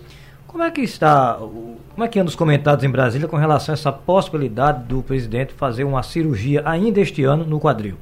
[0.46, 3.74] Como é que está, como é que anda os comentários em Brasília com relação a
[3.74, 7.96] essa possibilidade do presidente fazer uma cirurgia ainda este ano no quadril?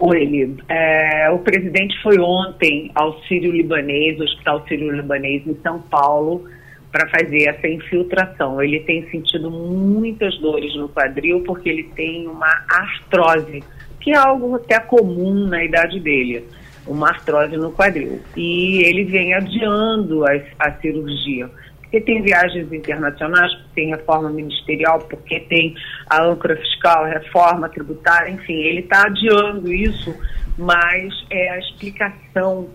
[0.00, 6.44] Oi, é, o presidente foi ontem ao Sírio-Libanês, Hospital Sírio-Libanês em São Paulo,
[6.92, 8.62] para fazer essa infiltração.
[8.62, 13.64] Ele tem sentido muitas dores no quadril porque ele tem uma artrose,
[14.00, 16.44] que é algo até comum na idade dele,
[16.86, 18.20] uma artrose no quadril.
[18.36, 20.30] E ele vem adiando a,
[20.60, 21.50] a cirurgia.
[21.90, 25.74] Porque tem viagens internacionais, porque tem reforma ministerial, porque tem
[26.08, 30.14] a âncora fiscal, a reforma tributária, enfim, ele está adiando isso,
[30.58, 32.68] mas é a explicação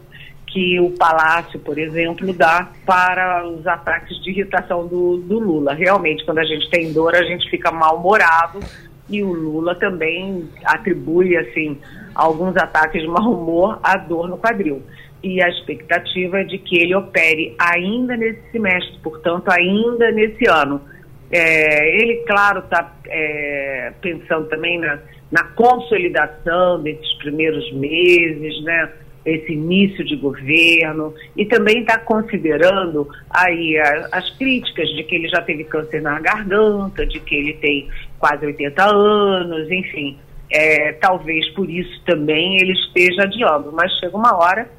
[0.47, 5.73] que o Palácio, por exemplo, dá para os ataques de irritação do, do Lula.
[5.73, 8.59] Realmente, quando a gente tem dor, a gente fica mal-humorado
[9.09, 11.77] e o Lula também atribui, assim,
[12.15, 14.81] alguns ataques de mau humor à dor no quadril.
[15.23, 20.81] E a expectativa é de que ele opere ainda nesse semestre, portanto, ainda nesse ano.
[21.31, 24.99] É, ele, claro, está é, pensando também na,
[25.31, 28.91] na consolidação desses primeiros meses, né?
[29.25, 35.29] esse início de governo e também está considerando aí a, as críticas de que ele
[35.29, 37.87] já teve câncer na garganta, de que ele tem
[38.19, 40.17] quase 80 anos, enfim,
[40.51, 44.69] é, talvez por isso também ele esteja adiando, mas chega uma hora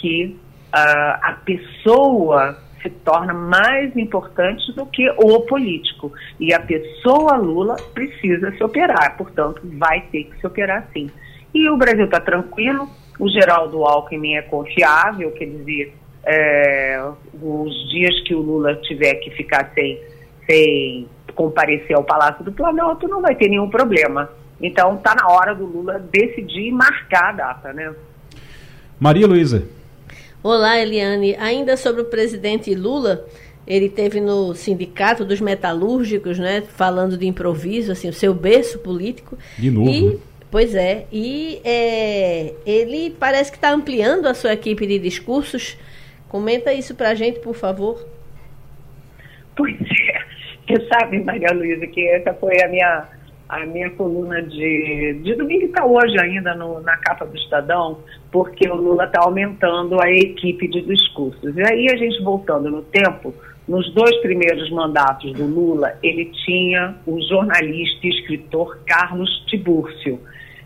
[0.00, 0.36] que
[0.74, 6.12] uh, a pessoa se torna mais importante do que o político.
[6.38, 11.10] E a pessoa Lula precisa se operar, portanto, vai ter que se operar sim.
[11.52, 12.88] E o Brasil está tranquilo,
[13.18, 15.94] o Geraldo Alckmin é confiável, quer dizer,
[16.24, 17.02] é,
[17.42, 20.00] os dias que o Lula tiver que ficar sem,
[20.48, 24.30] sem comparecer ao Palácio do Planalto, não vai ter nenhum problema.
[24.60, 27.92] Então está na hora do Lula decidir e marcar a data, né?
[28.98, 29.79] Maria Luísa.
[30.42, 31.36] Olá, Eliane.
[31.38, 33.26] Ainda sobre o presidente Lula,
[33.66, 39.36] ele teve no sindicato dos metalúrgicos, né, falando de improviso, assim, o seu berço político.
[39.58, 39.90] De novo.
[39.90, 40.16] E, né?
[40.50, 45.78] Pois é, e é, ele parece que está ampliando a sua equipe de discursos.
[46.28, 48.04] Comenta isso para a gente, por favor.
[49.54, 50.20] Pois é,
[50.66, 53.06] você sabe, Maria Luísa, que essa foi a minha,
[53.50, 57.98] a minha coluna de, de domingo, está hoje ainda no, na capa do Estadão,
[58.30, 61.56] porque o Lula está aumentando a equipe de discursos.
[61.56, 63.34] E aí a gente voltando no tempo,
[63.66, 70.20] nos dois primeiros mandatos do Lula, ele tinha o jornalista e escritor Carlos Tibúrcio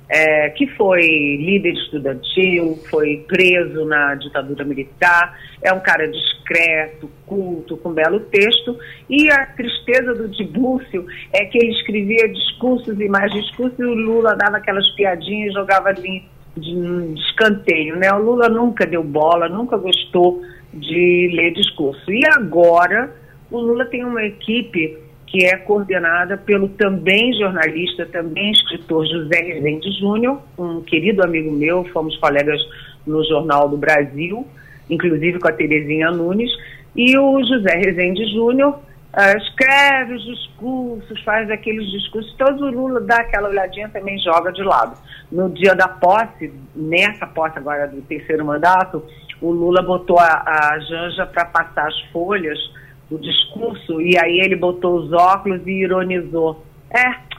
[0.09, 7.77] é, que foi líder estudantil, foi preso na ditadura militar, é um cara discreto, culto,
[7.79, 8.79] com belo texto,
[9.09, 13.95] e a tristeza do Tibúrcio é que ele escrevia discursos e mais discursos, e o
[13.95, 16.25] Lula dava aquelas piadinhas e jogava ali
[16.57, 17.97] de, escanteio.
[17.97, 18.13] Né?
[18.13, 20.43] O Lula nunca deu bola, nunca gostou
[20.73, 22.11] de ler discurso.
[22.11, 23.15] E agora
[23.51, 24.99] o Lula tem uma equipe
[25.35, 31.85] que é coordenada pelo também jornalista, também escritor José Rezende Júnior, um querido amigo meu,
[31.87, 32.61] fomos colegas
[33.05, 34.47] no Jornal do Brasil,
[34.89, 36.53] inclusive com a Terezinha Nunes,
[36.95, 43.01] e o José Rezende Júnior uh, escreve os discursos, faz aqueles discursos, todos o Lula
[43.01, 44.97] dá aquela olhadinha também joga de lado.
[45.33, 49.05] No dia da posse, nessa posse agora do terceiro mandato,
[49.43, 52.57] o Lula botou a, a Janja para passar as folhas
[53.11, 56.65] do discurso e aí ele botou os óculos e ironizou.
[56.91, 57.35] É,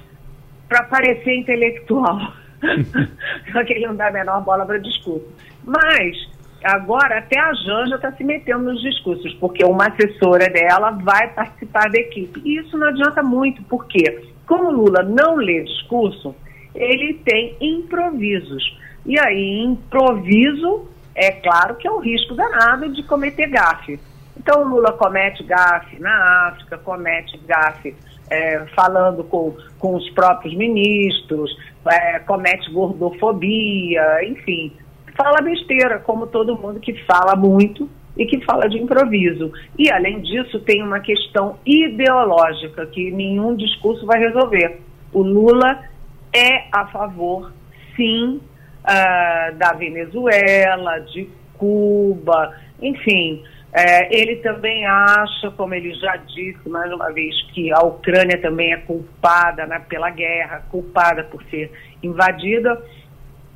[0.67, 2.33] para parecer intelectual.
[3.51, 5.27] Só que ele não dá a menor bola para discurso.
[5.63, 6.29] Mas
[6.63, 11.89] agora até a Janja está se metendo nos discursos, porque uma assessora dela vai participar
[11.89, 12.41] da equipe.
[12.43, 16.35] E isso não adianta muito, porque como Lula não lê discurso,
[16.73, 18.77] ele tem improvisos.
[19.05, 23.99] E aí, improviso, é claro que é o risco danado de cometer gafe.
[24.37, 27.95] Então, o Lula comete gafe na África, comete gafe
[28.29, 31.55] é, falando com, com os próprios ministros,
[31.87, 34.71] é, comete gordofobia, enfim,
[35.15, 39.51] fala besteira, como todo mundo que fala muito e que fala de improviso.
[39.77, 44.81] E, além disso, tem uma questão ideológica que nenhum discurso vai resolver.
[45.13, 45.79] O Lula
[46.33, 47.51] é a favor,
[47.95, 48.39] sim,
[48.83, 53.43] uh, da Venezuela, de Cuba, enfim.
[53.77, 58.71] É, ele também acha, como ele já disse mais uma vez, que a Ucrânia também
[58.71, 61.69] é culpada né, pela guerra, culpada por ser
[62.01, 62.81] invadida.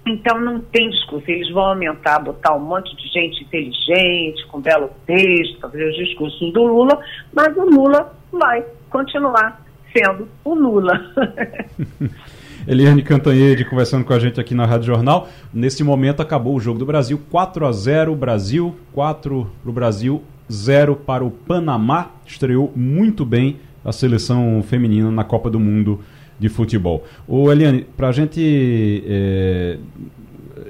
[0.05, 1.24] Então não tem discurso.
[1.32, 6.51] Eles vão aumentar, botar um monte de gente inteligente, com belo texto, fazer os discursos
[6.51, 6.99] do Lula,
[7.32, 9.63] mas o Lula vai continuar
[9.93, 10.99] sendo o Lula.
[12.68, 15.30] Eliane Cantanhede conversando com a gente aqui na Rádio Jornal.
[15.53, 20.24] Nesse momento acabou o jogo do Brasil, 4 a 0 Brasil, 4 para o Brasil,
[20.51, 22.12] 0 para o Panamá.
[22.26, 26.01] Estreou muito bem a seleção feminina na Copa do Mundo
[26.38, 27.03] de futebol.
[27.28, 29.78] O Eliane, para a gente é,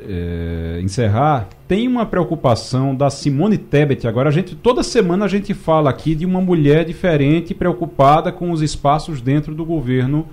[0.08, 4.08] é, encerrar, tem uma preocupação da Simone Tebet.
[4.08, 8.52] Agora a gente toda semana a gente fala aqui de uma mulher diferente preocupada com
[8.52, 10.28] os espaços dentro do governo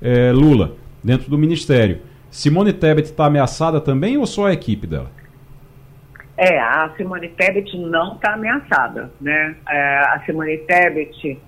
[0.00, 2.00] é, Lula dentro do Ministério.
[2.30, 5.10] Simone Tebet está ameaçada também ou só a equipe dela?
[6.36, 9.56] É, a Simone Tebet não está ameaçada, né?
[9.68, 11.38] É, a Simone Tebet,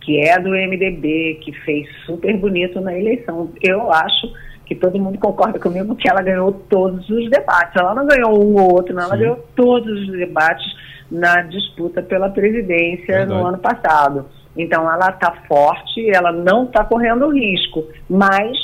[0.00, 4.30] que é do MDB, que fez super bonito na eleição, eu acho
[4.66, 7.74] que todo mundo concorda comigo que ela ganhou todos os debates.
[7.76, 9.20] Ela não ganhou um ou outro, não, ela Sim.
[9.20, 10.66] ganhou todos os debates
[11.10, 13.40] na disputa pela presidência Verdade.
[13.40, 14.26] no ano passado.
[14.56, 18.56] Então ela está forte, ela não está correndo risco, mas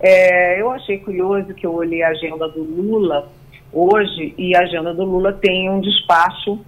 [0.00, 3.28] é, eu achei curioso que eu olhei a agenda do Lula
[3.72, 6.58] hoje e a agenda do Lula tem um despacho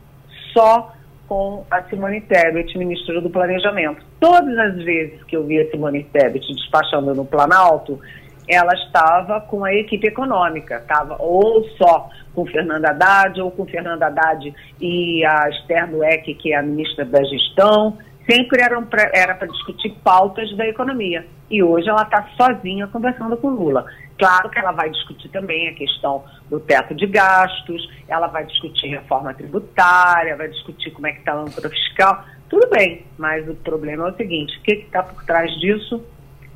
[0.52, 0.92] só
[1.28, 4.04] com a Simone Tebet, ministra do Planejamento.
[4.18, 8.00] Todas as vezes que eu vi a Simone Tebet despachando no Planalto,
[8.48, 14.06] ela estava com a equipe econômica, estava ou só com Fernanda Haddad, ou com Fernanda
[14.06, 17.96] Haddad e a Esther Dueck, que é a ministra da Gestão,
[18.28, 21.26] sempre eram pra, era para discutir pautas da economia.
[21.50, 23.84] E hoje ela está sozinha conversando com Lula.
[24.18, 28.88] Claro que ela vai discutir também a questão do teto de gastos, ela vai discutir
[28.88, 32.24] reforma tributária, vai discutir como é que está a âncora fiscal.
[32.48, 36.04] Tudo bem, mas o problema é o seguinte: o que está por trás disso?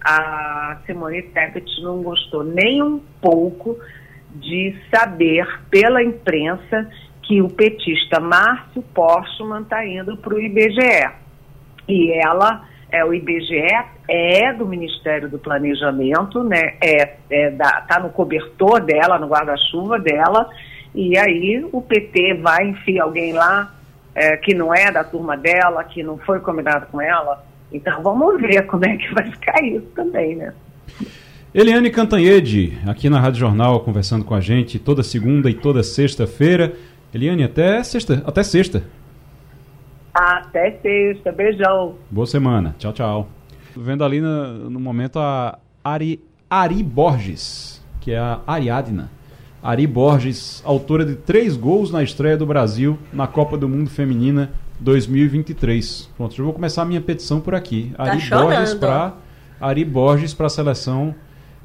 [0.04, 3.78] A Simone Tebet não gostou nem um pouco
[4.34, 6.90] de saber pela imprensa
[7.22, 11.23] que o petista Márcio Postman está indo para o IBGE
[11.88, 13.60] e ela, é, o IBGE
[14.08, 16.74] é do Ministério do Planejamento, né?
[16.82, 20.48] É, é da, tá no cobertor dela, no guarda-chuva dela,
[20.94, 23.74] e aí o PT vai enfiar alguém lá
[24.14, 27.44] é, que não é da turma dela, que não foi combinado com ela.
[27.72, 30.52] Então vamos ver como é que vai ficar isso também, né?
[31.52, 36.72] Eliane Cantanhede, aqui na Rádio Jornal, conversando com a gente toda segunda e toda sexta-feira.
[37.12, 38.22] Eliane, até sexta.
[38.26, 38.82] Até sexta.
[40.14, 41.32] Até sexta.
[41.32, 41.96] Beijão.
[42.08, 42.76] Boa semana.
[42.78, 43.28] Tchau, tchau.
[43.76, 49.10] Vendo ali no, no momento a Ari, Ari Borges, que é a Ariadna.
[49.60, 54.52] Ari Borges, autora de três gols na estreia do Brasil na Copa do Mundo Feminina
[54.78, 56.10] 2023.
[56.16, 57.92] Pronto, já vou começar a minha petição por aqui.
[57.96, 59.14] Tá Ari Borges para
[59.60, 61.14] Ari Borges para a seleção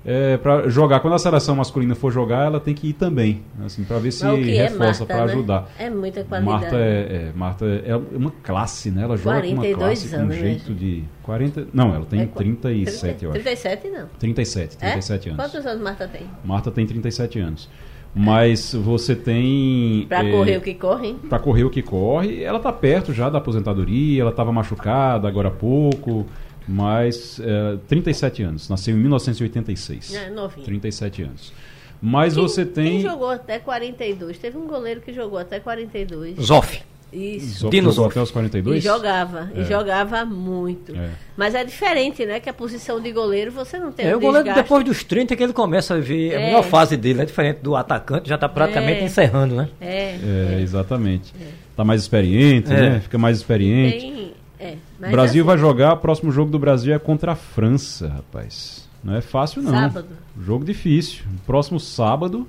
[0.06, 1.00] é, para jogar.
[1.00, 4.26] Quando a seleção masculina for jogar, ela tem que ir também, assim, para ver se
[4.26, 5.34] é reforça, é para né?
[5.34, 5.70] ajudar.
[5.78, 6.62] É muita qualidade.
[6.62, 9.04] Marta é, é, Marta é uma classe, né?
[9.04, 12.26] Ela joga com uma classe anos, com um jeito de 40, não, ela tem é,
[12.26, 13.42] 37, 30, eu acho.
[13.42, 14.08] 37 não.
[14.20, 15.32] 37, 37 é?
[15.32, 15.44] anos.
[15.46, 16.22] Quantos anos Marta tem?
[16.44, 17.70] Marta tem 37 anos.
[18.16, 20.08] Mas você tem.
[20.10, 22.44] Para é, correr o que corre, Para correr o que corre.
[22.44, 26.26] Ela está perto já da aposentadoria, ela estava machucada agora há pouco.
[26.72, 30.14] Mas é, 37 anos, nasceu em 1986.
[30.14, 30.64] É, novinho.
[30.64, 31.52] 37 anos.
[32.00, 32.92] Mas quem, você tem.
[32.92, 34.38] Quem jogou até 42?
[34.38, 36.38] Teve um goleiro que jogou até 42.
[36.40, 36.84] Zoff.
[37.12, 37.72] Isso.
[37.72, 38.78] Dinosaur até os 42?
[38.78, 39.62] E jogava, é.
[39.62, 40.96] e jogava muito.
[40.96, 41.10] É.
[41.36, 42.40] Mas é diferente, né?
[42.40, 45.36] Que a posição de goleiro você não tem É, um o goleiro depois dos 30
[45.36, 46.36] que ele começa a ver é.
[46.36, 49.06] a melhor fase dele, é diferente do atacante, já está praticamente é.
[49.06, 49.70] encerrando, né?
[49.82, 50.20] É,
[50.58, 51.34] é exatamente.
[51.72, 53.00] Está mais experiente, né?
[53.00, 54.00] Fica mais experiente.
[54.00, 58.10] Tem, o Brasil assim, vai jogar, o próximo jogo do Brasil é contra a França,
[58.10, 58.90] rapaz.
[59.04, 59.72] Não é fácil não.
[59.72, 60.08] Sábado.
[60.40, 61.24] Jogo difícil.
[61.46, 62.48] Próximo sábado,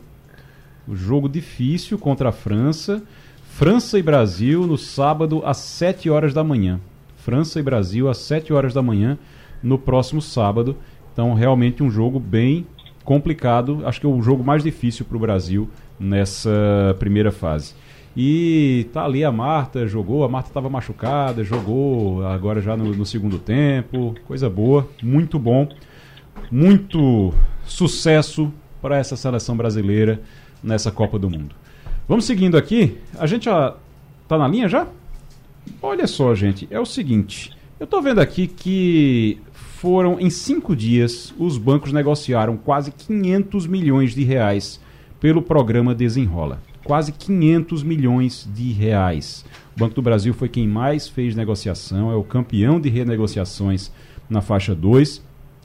[0.87, 3.03] o jogo difícil contra a França.
[3.51, 6.81] França e Brasil no sábado às 7 horas da manhã.
[7.17, 9.19] França e Brasil às 7 horas da manhã
[9.63, 10.77] no próximo sábado.
[11.13, 12.67] Então, realmente um jogo bem
[13.05, 13.83] complicado.
[13.85, 17.75] Acho que é o jogo mais difícil para o Brasil nessa primeira fase.
[18.23, 23.07] E tá ali a Marta, jogou, a Marta estava machucada, jogou agora já no, no,
[23.07, 24.15] segundo tempo.
[24.27, 25.67] Coisa boa, muito bom.
[26.53, 27.33] Muito
[27.65, 28.53] sucesso
[28.83, 30.21] para essa seleção brasileira
[30.63, 31.55] nessa Copa do Mundo.
[32.07, 32.99] Vamos seguindo aqui.
[33.19, 33.75] A gente já
[34.29, 34.87] tá na linha já?
[35.81, 37.57] Olha só, gente, é o seguinte.
[37.79, 44.15] Eu tô vendo aqui que foram em cinco dias os bancos negociaram quase 500 milhões
[44.15, 44.79] de reais
[45.19, 46.61] pelo programa Desenrola.
[46.91, 49.45] Quase 500 milhões de reais.
[49.77, 53.93] O Banco do Brasil foi quem mais fez negociação, é o campeão de renegociações
[54.29, 55.23] na faixa 2.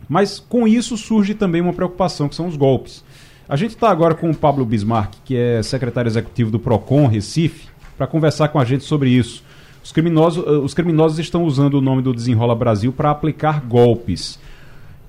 [0.07, 3.03] Mas com isso surge também uma preocupação, que são os golpes.
[3.49, 7.69] A gente está agora com o Pablo Bismarck, que é secretário executivo do PROCON Recife,
[7.97, 9.43] para conversar com a gente sobre isso.
[9.83, 14.37] Os criminosos, eh, os criminosos estão usando o nome do Desenrola Brasil para aplicar golpes.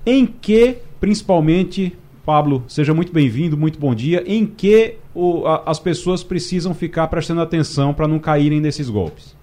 [0.03, 1.95] Em que, principalmente,
[2.27, 4.21] Pablo, seja muito bem-vindo, muito bom dia.
[4.27, 9.33] Em que o, a, as pessoas precisam ficar prestando atenção para não caírem nesses golpes?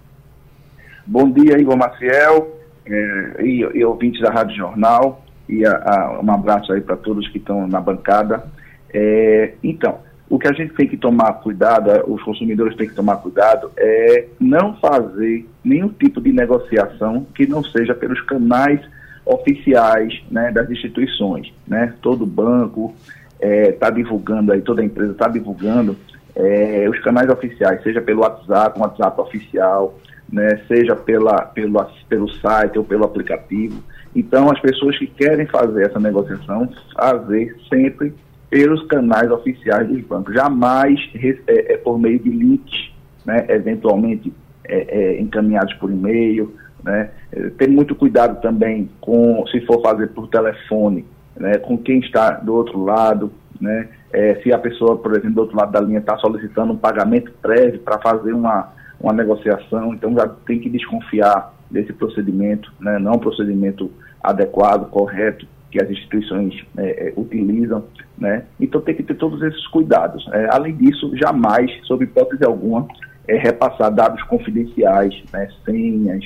[1.03, 2.55] Bom dia, Igor Maciel
[2.85, 5.25] é, e, e, ouvintes da Rádio Jornal.
[5.49, 8.45] E a, a, um abraço aí para todos que estão na bancada.
[8.93, 9.97] É, então,
[10.29, 13.71] o que a gente tem que tomar cuidado, é, os consumidores têm que tomar cuidado,
[13.77, 18.79] é não fazer nenhum tipo de negociação que não seja pelos canais
[19.25, 21.51] oficiais né, das instituições.
[21.67, 21.93] Né?
[22.01, 22.93] Todo banco
[23.39, 25.97] está é, tá divulgando aí, toda empresa está divulgando
[26.35, 29.97] é, os canais oficiais, seja pelo WhatsApp, um WhatsApp oficial,
[30.31, 33.81] né, seja pela, pelo, pelo site ou pelo aplicativo.
[34.15, 38.13] Então, as pessoas que querem fazer essa negociação, fazer sempre
[38.49, 40.99] pelos canais oficiais dos bancos, jamais
[41.47, 42.91] é, é por meio de links,
[43.25, 44.31] né, eventualmente
[44.65, 46.53] é, é, encaminhados por e-mail.
[46.85, 51.03] Né, é, ter muito cuidado também com, se for fazer por telefone,
[51.35, 55.41] né, com quem está do outro lado, né, é, se a pessoa, por exemplo, do
[55.41, 60.13] outro lado da linha está solicitando um pagamento prévio para fazer uma, uma negociação, então
[60.13, 63.91] já tem que desconfiar desse procedimento, né, não é um procedimento
[64.23, 67.83] adequado, correto, que as instituições é, é, utilizam,
[68.17, 68.45] né?
[68.57, 70.25] Então tem que ter todos esses cuidados.
[70.31, 72.87] É, além disso, jamais, sob hipótese alguma,
[73.27, 75.49] é, repassar dados confidenciais, né?
[75.65, 76.23] senhas,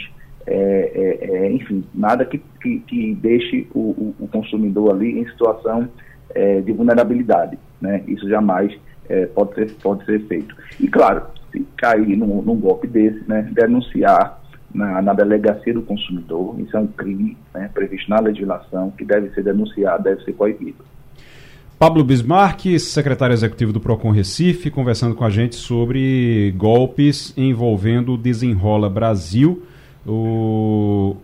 [0.50, 0.92] é,
[1.22, 5.88] é, é, enfim, nada que, que, que deixe o, o, consumidor ali em situação
[6.64, 8.04] de vulnerabilidade, né?
[8.08, 8.72] Isso jamais
[9.34, 10.56] pode, ser, pode ser feito.
[10.80, 13.50] E claro, se cair num, num golpe desse, né?
[13.52, 14.40] denunciar
[14.74, 16.60] na, na, delegacia do consumidor.
[16.60, 20.86] Isso é um crime né, previsto na legislação que deve ser denunciado, deve ser coibido.
[21.78, 28.18] Pablo Bismarck, secretário executivo do Procon Recife, conversando com a gente sobre golpes envolvendo o
[28.18, 29.64] Desenrola Brasil.
[30.06, 31.16] O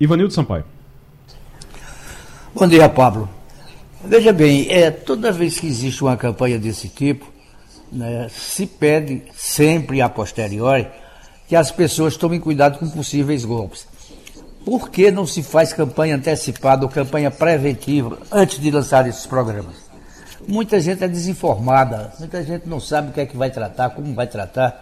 [0.00, 0.64] Ivanildo Sampaio.
[2.54, 3.28] Bom dia, Pablo.
[4.04, 7.26] Veja bem, é, toda vez que existe uma campanha desse tipo,
[7.90, 10.88] né, se pede sempre a posteriori
[11.46, 13.86] que as pessoas tomem cuidado com possíveis golpes.
[14.64, 19.76] Por que não se faz campanha antecipada ou campanha preventiva antes de lançar esses programas?
[20.46, 24.14] Muita gente é desinformada, muita gente não sabe o que é que vai tratar, como
[24.14, 24.81] vai tratar.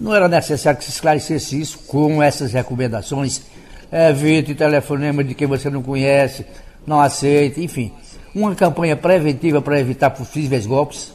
[0.00, 3.44] Não era necessário que se esclarecesse isso com essas recomendações.
[3.92, 6.46] Evite telefonema de quem você não conhece,
[6.86, 7.92] não aceite, enfim.
[8.34, 11.12] Uma campanha preventiva para evitar possíveis golpes.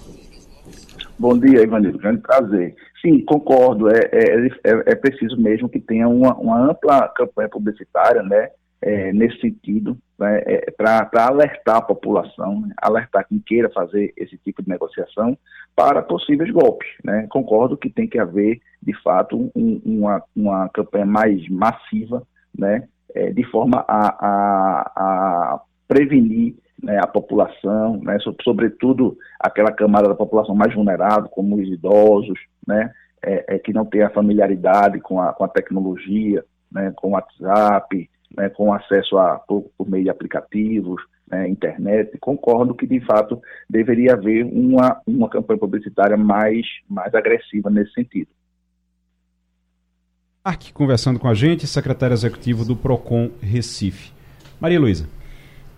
[1.18, 1.98] Bom dia, Ivanildo.
[1.98, 2.76] Grande prazer.
[3.02, 3.90] Sim, concordo.
[3.90, 8.50] É, é, é, é, preciso mesmo que tenha uma, uma ampla campanha publicitária, né,
[8.82, 14.38] é, nesse sentido, né, é, para alertar a população, né, alertar quem queira fazer esse
[14.38, 15.38] tipo de negociação
[15.76, 16.88] para possíveis golpes.
[17.04, 17.28] Né.
[17.30, 22.24] Concordo que tem que haver, de fato, um, uma, uma campanha mais massiva,
[22.58, 30.08] né, é, de forma a, a, a prevenir né, a população, né, sobretudo aquela camada
[30.08, 32.92] da população mais vulnerável, como os idosos, né,
[33.24, 37.12] é, é, que não tem a familiaridade com a, com a tecnologia, né, com o
[37.12, 42.18] WhatsApp, né, com acesso a, por, por meio de aplicativos, né, internet.
[42.20, 48.30] Concordo que, de fato, deveria haver uma, uma campanha publicitária mais, mais agressiva nesse sentido.
[50.44, 54.14] Aqui conversando com a gente, secretário executivo do PROCON Recife.
[54.60, 55.10] Maria Luísa.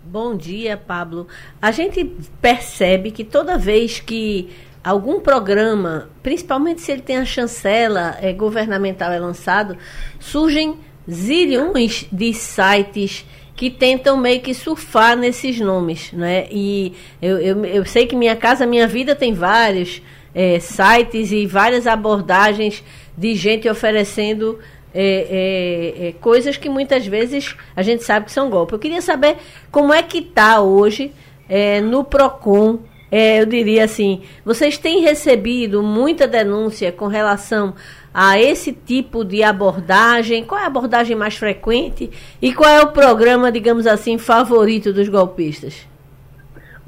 [0.04, 1.26] Bom dia, Pablo.
[1.60, 2.04] A gente
[2.40, 4.50] percebe que toda vez que
[4.82, 9.76] algum programa, principalmente se ele tem a chancela é, governamental é lançado,
[10.18, 10.78] surgem
[11.10, 13.24] zilhões de sites
[13.56, 16.46] que tentam meio que surfar nesses nomes, né?
[16.50, 20.00] E eu, eu, eu sei que Minha Casa Minha Vida tem vários
[20.34, 22.84] é, sites e várias abordagens
[23.16, 24.58] de gente oferecendo
[24.94, 28.72] é, é, é, coisas que muitas vezes a gente sabe que são golpes.
[28.72, 29.36] Eu queria saber
[29.70, 31.12] como é que está hoje
[31.48, 32.78] é, no PROCON,
[33.10, 37.74] é, eu diria assim, vocês têm recebido muita denúncia com relação
[38.12, 40.44] a esse tipo de abordagem?
[40.44, 45.08] Qual é a abordagem mais frequente e qual é o programa, digamos assim, favorito dos
[45.08, 45.86] golpistas?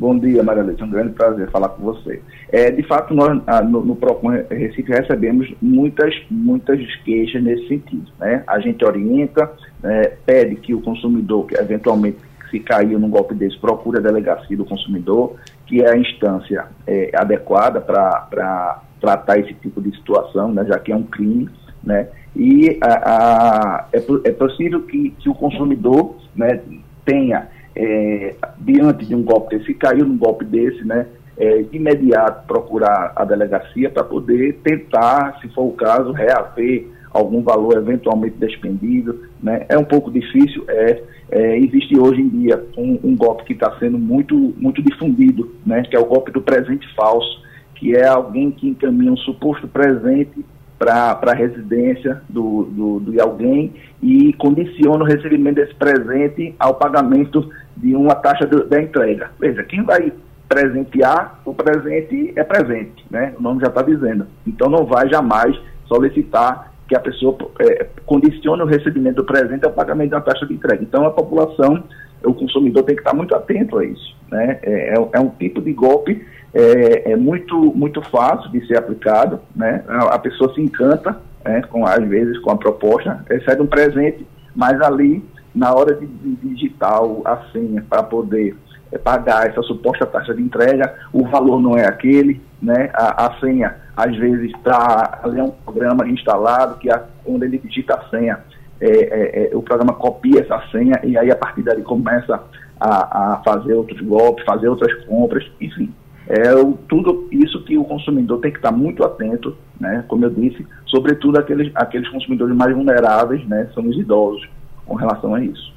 [0.00, 0.80] Bom dia, Maria Leite.
[0.80, 2.22] É um grande prazer falar com você.
[2.50, 8.10] É, de fato, nós ah, no, no PROCON Recife recebemos muitas, muitas queixas nesse sentido.
[8.18, 8.42] Né?
[8.46, 9.52] A gente orienta,
[9.82, 12.16] né, pede que o consumidor, que eventualmente
[12.50, 17.10] se caiu num golpe desse, procure a delegacia do consumidor, que é a instância é,
[17.14, 21.48] adequada para tratar esse tipo de situação, né, já que é um crime.
[21.82, 22.08] Né?
[22.36, 26.60] E a, a, é, é possível que, que o consumidor né,
[27.04, 31.76] tenha é, diante de um golpe desse, se caiu num golpe desse, né, é, de
[31.76, 38.36] imediato procurar a delegacia para poder tentar, se for o caso, reaver algum valor eventualmente
[38.36, 39.24] despendido.
[39.42, 39.64] Né?
[39.68, 43.76] É um pouco difícil, é, é existe hoje em dia um, um golpe que está
[43.78, 45.82] sendo muito, muito difundido, né?
[45.82, 47.42] que é o golpe do presente falso,
[47.80, 50.44] que é alguém que encaminha um suposto presente
[50.78, 53.72] para a residência do, do, alguém
[54.02, 59.30] e condiciona o recebimento desse presente ao pagamento de uma taxa de, da entrega.
[59.38, 60.12] Veja, quem vai
[60.46, 63.34] presentear, o presente é presente, né?
[63.38, 64.26] O nome já está dizendo.
[64.46, 69.72] Então não vai jamais solicitar que a pessoa é, condicione o recebimento do presente ao
[69.72, 70.82] pagamento da taxa de entrega.
[70.82, 71.82] Então a população,
[72.24, 74.16] o consumidor tem que estar muito atento a isso.
[74.30, 74.58] Né?
[74.62, 79.40] É, é, é um tipo de golpe é, é, muito, muito fácil de ser aplicado,
[79.54, 79.84] né?
[79.88, 84.80] A pessoa se encanta, né, com, às vezes, com a proposta, recebe um presente, mas
[84.80, 88.56] ali, na hora de, de digitar a senha para poder
[88.90, 92.90] é, pagar essa suposta taxa de entrega, o valor não é aquele, né?
[92.94, 97.58] A, a senha, às vezes, está ali é um programa instalado que a, quando ele
[97.58, 98.40] digita a senha,
[98.80, 102.42] é, é, é, o programa copia essa senha e aí a partir daí começa
[102.80, 105.92] a, a fazer outros golpes, fazer outras compras, enfim
[106.30, 110.04] é o, tudo isso que o consumidor tem que estar muito atento, né?
[110.06, 113.68] Como eu disse, sobretudo aqueles, aqueles consumidores mais vulneráveis, né?
[113.74, 114.48] São os idosos
[114.86, 115.72] com relação a isso.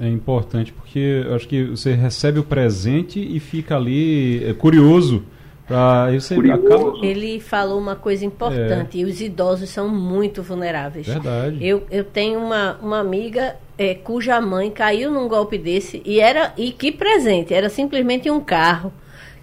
[0.00, 5.24] É importante porque acho que você recebe o presente e fica ali é, curioso.
[5.68, 6.94] Pra, você acaba...
[7.02, 9.04] Ele falou uma coisa importante, é.
[9.04, 11.06] os idosos são muito vulneráveis.
[11.06, 11.58] Verdade.
[11.60, 16.54] Eu, eu tenho uma, uma amiga é, cuja mãe caiu num golpe desse e era
[16.56, 18.90] e que presente, era simplesmente um carro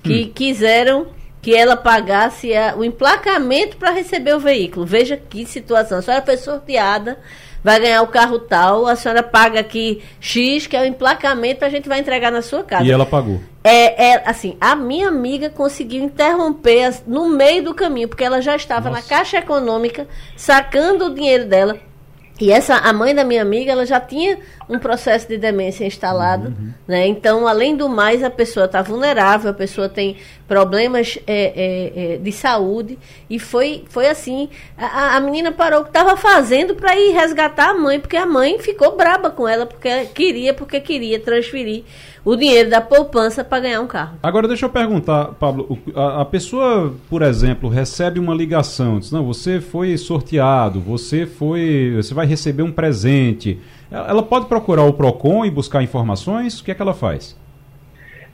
[0.04, 0.32] que hum.
[0.34, 1.08] quiseram
[1.46, 4.84] que ela pagasse a, o emplacamento para receber o veículo.
[4.84, 6.00] Veja que situação.
[6.00, 7.20] A senhora foi sorteada,
[7.64, 11.70] vai ganhar o carro tal, a senhora paga aqui X, que é o emplacamento, a
[11.70, 12.84] gente vai entregar na sua casa.
[12.84, 13.40] E ela pagou.
[13.64, 18.42] É, é assim, a minha amiga conseguiu interromper as, no meio do caminho, porque ela
[18.42, 19.04] já estava Nossa.
[19.04, 21.80] na caixa econômica, sacando o dinheiro dela
[22.40, 26.50] e essa, a mãe da minha amiga, ela já tinha um processo de demência instalado,
[26.50, 26.74] uhum.
[26.86, 27.08] né?
[27.08, 32.18] Então, além do mais, a pessoa está vulnerável, a pessoa tem problemas é, é, é,
[32.18, 33.00] de saúde.
[33.30, 37.70] E foi, foi assim, a, a menina parou o que estava fazendo para ir resgatar
[37.70, 41.86] a mãe, porque a mãe ficou braba com ela, porque queria, porque queria transferir
[42.26, 44.18] o dinheiro da poupança para ganhar um carro.
[44.22, 49.24] Agora deixa eu perguntar, Pablo, a, a, pessoa, por exemplo, recebe uma ligação, diz, não,
[49.24, 53.62] você foi sorteado, você foi, você vai receber um presente.
[53.92, 56.60] Ela pode procurar o Procon e buscar informações?
[56.60, 57.38] O que é que ela faz?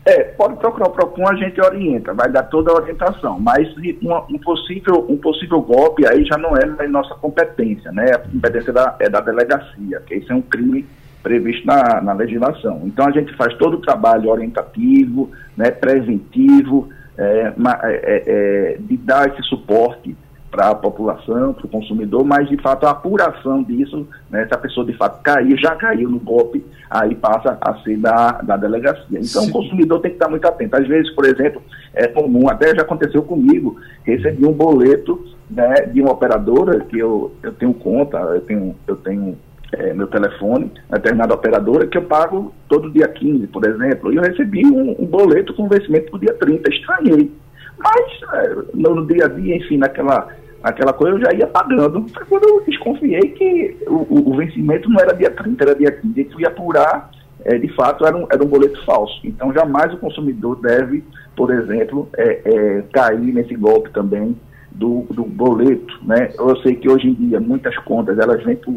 [0.03, 3.67] É, pode procurar o PROCON, a gente orienta, vai dar toda a orientação, mas
[4.01, 8.11] uma, um, possível, um possível golpe aí já não é nossa competência, né?
[8.15, 10.87] A competência da, é da delegacia, que isso é um crime
[11.21, 12.81] previsto na, na legislação.
[12.85, 17.53] Então a gente faz todo o trabalho orientativo, né, preventivo, é,
[17.83, 20.15] é, é, de dar esse suporte
[20.49, 24.57] para a população, para o consumidor, mas de fato a apuração disso, né, se a
[24.57, 29.19] pessoa de fato caiu, já caiu no golpe, aí passa a ser da, da delegacia.
[29.19, 29.49] Então Sim.
[29.49, 30.75] o consumidor tem que estar muito atento.
[30.75, 31.61] Às vezes, por exemplo,
[31.93, 37.31] é comum, até já aconteceu comigo, recebi um boleto né, de uma operadora que eu,
[37.41, 39.37] eu tenho conta, eu tenho, eu tenho
[39.73, 44.21] é, meu telefone, determinada operadora, que eu pago todo dia 15, por exemplo, e eu
[44.21, 47.31] recebi um, um boleto com vencimento para o dia 30, estranhei.
[47.77, 50.27] Mas é, no, no, dia a dia, enfim, naquela,
[50.61, 52.05] aquela coisa, eu já ia pagando.
[52.09, 56.23] Foi quando eu desconfiei que o, o, vencimento não era dia 30, era dia 15,
[56.25, 57.09] que eu ia apurar,
[57.43, 59.19] é, de fato, era um, era um boleto falso.
[59.23, 61.03] Então, jamais o consumidor deve,
[61.35, 64.37] por exemplo, é, é, cair nesse golpe também
[64.71, 65.97] do, do boleto.
[66.03, 66.29] Né?
[66.37, 68.73] Eu sei que hoje em dia muitas contas elas vêm por,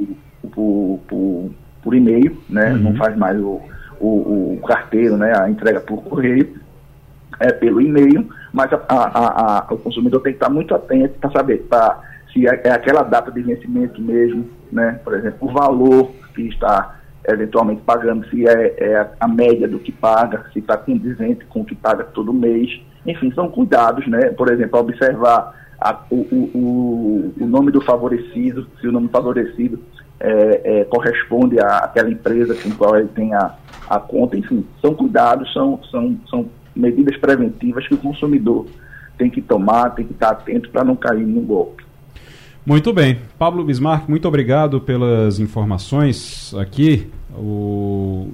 [0.48, 1.50] por, por,
[1.82, 2.72] por e-mail, né?
[2.72, 2.78] Uhum.
[2.78, 3.60] não faz mais o,
[4.00, 5.32] o, o, carteiro, né?
[5.36, 6.54] a entrega por correio,
[7.40, 11.30] é pelo e-mail, mas a, a, a, o consumidor tem que estar muito atento para
[11.30, 12.00] saber pra,
[12.32, 15.00] se é, é, aquela data de vencimento mesmo, né?
[15.04, 19.90] por exemplo, o valor que está eventualmente pagando, se é, é a média do que
[19.90, 22.80] paga, se está condizente com o que paga todo mês.
[23.06, 24.30] Enfim, são cuidados, né?
[24.30, 29.80] Por exemplo, observar a, o, o, o, nome do favorecido, se o nome favorecido
[30.20, 33.54] é, é, corresponde àquela empresa com qual ele tem a,
[33.88, 38.66] a conta, enfim, são cuidados, são, são, são medidas preventivas que o consumidor
[39.18, 41.84] tem que tomar, tem que estar atento para não cair no golpe.
[42.66, 43.18] Muito bem.
[43.38, 47.10] Pablo Bismarck, muito obrigado pelas informações aqui.
[47.36, 48.28] O,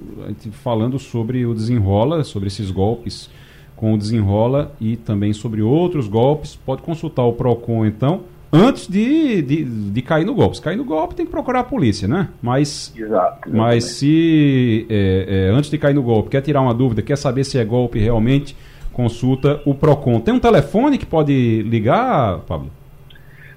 [0.51, 3.29] falando sobre o desenrola, sobre esses golpes
[3.75, 6.55] com o desenrola e também sobre outros golpes.
[6.55, 8.21] Pode consultar o PROCON então,
[8.51, 10.57] antes de, de, de cair no golpe.
[10.57, 12.29] Se cair no golpe, tem que procurar a polícia, né?
[12.41, 17.01] Mas, Exato, mas se é, é, antes de cair no golpe, quer tirar uma dúvida,
[17.01, 18.55] quer saber se é golpe realmente,
[18.91, 20.19] consulta o PROCON.
[20.19, 22.69] Tem um telefone que pode ligar, Pablo?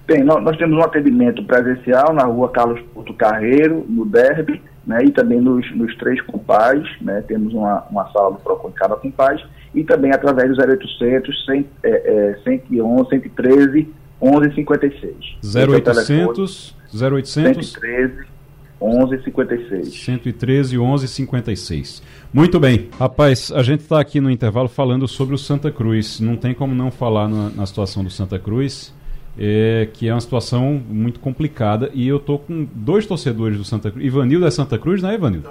[0.06, 5.02] Tem, nós, nós temos um atendimento presencial na rua Carlos Porto Carreiro, no Derby, né,
[5.02, 8.96] e também nos, nos três compais, né, temos uma, uma sala do PROCON em cada
[8.96, 9.42] compás,
[9.74, 13.88] e também através do 0800 100, é, é, 111 113
[14.20, 15.36] 1156.
[15.54, 18.34] 0800 0800 113
[18.80, 20.04] 1156.
[20.04, 22.02] 113 1156.
[22.32, 22.88] Muito bem.
[22.98, 26.20] Rapaz, a gente está aqui no intervalo falando sobre o Santa Cruz.
[26.20, 28.92] Não tem como não falar na, na situação do Santa Cruz,
[29.38, 31.90] é, que é uma situação muito complicada.
[31.94, 34.04] E eu tô com dois torcedores do Santa Cruz.
[34.04, 35.48] Ivanildo é Santa Cruz, não é, Ivanildo?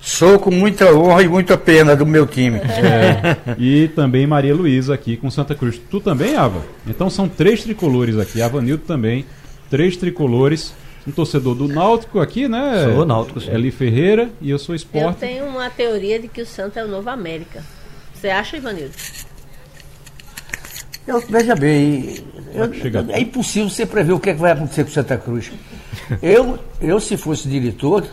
[0.00, 2.58] Sou com muita honra e muita pena do meu time.
[2.58, 5.80] É, e também Maria Luísa aqui com Santa Cruz.
[5.90, 6.64] Tu também, Ava?
[6.86, 8.40] Então são três tricolores aqui.
[8.40, 9.26] Avanildo também.
[9.68, 10.72] Três tricolores.
[11.06, 12.84] Um torcedor do Náutico aqui, né?
[12.84, 13.50] Sou Náutico, sim.
[13.50, 15.06] Eli Ferreira e eu sou esporte.
[15.06, 17.64] Eu tenho uma teoria de que o Santa é o Novo América.
[18.12, 18.92] Você acha, Ivanildo?
[21.06, 22.22] Eu, veja bem,
[22.52, 25.50] eu, é impossível você prever o que, é que vai acontecer com Santa Cruz.
[26.22, 28.04] Eu, eu, se fosse diretor,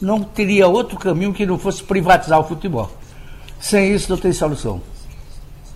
[0.00, 2.90] não teria outro caminho que não fosse privatizar o futebol.
[3.60, 4.80] Sem isso não tem solução.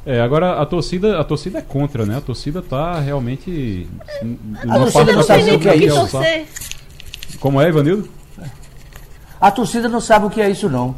[0.05, 2.17] É, agora a torcida, a torcida é contra, né?
[2.17, 3.87] A torcida está realmente.
[4.69, 6.19] A torcida não sabe o que é isso.
[7.39, 8.09] Como é, Ivanildo?
[9.41, 10.95] A torcida não sabe o que é isso, não.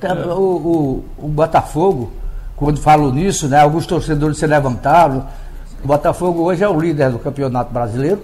[0.00, 0.12] É.
[0.34, 2.12] O, o, o Botafogo
[2.62, 5.26] quando falo nisso, né, alguns torcedores se levantaram.
[5.82, 8.22] O Botafogo hoje é o líder do Campeonato Brasileiro,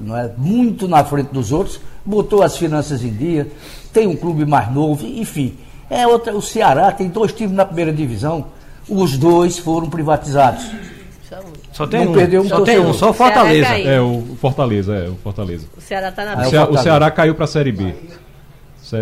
[0.00, 3.48] não é muito na frente dos outros, botou as finanças em dia,
[3.92, 5.56] tem um clube mais novo, enfim.
[5.88, 8.46] É outra, o Ceará tem dois times na primeira divisão,
[8.88, 10.64] os dois foram privatizados.
[11.72, 13.78] Só tem não um, perdeu um só tem um, só o Fortaleza.
[13.78, 15.66] É o Fortaleza, é o Fortaleza.
[15.76, 16.42] O Ceará está na B.
[16.42, 17.94] O, Ceará, o Ceará caiu para a Série B.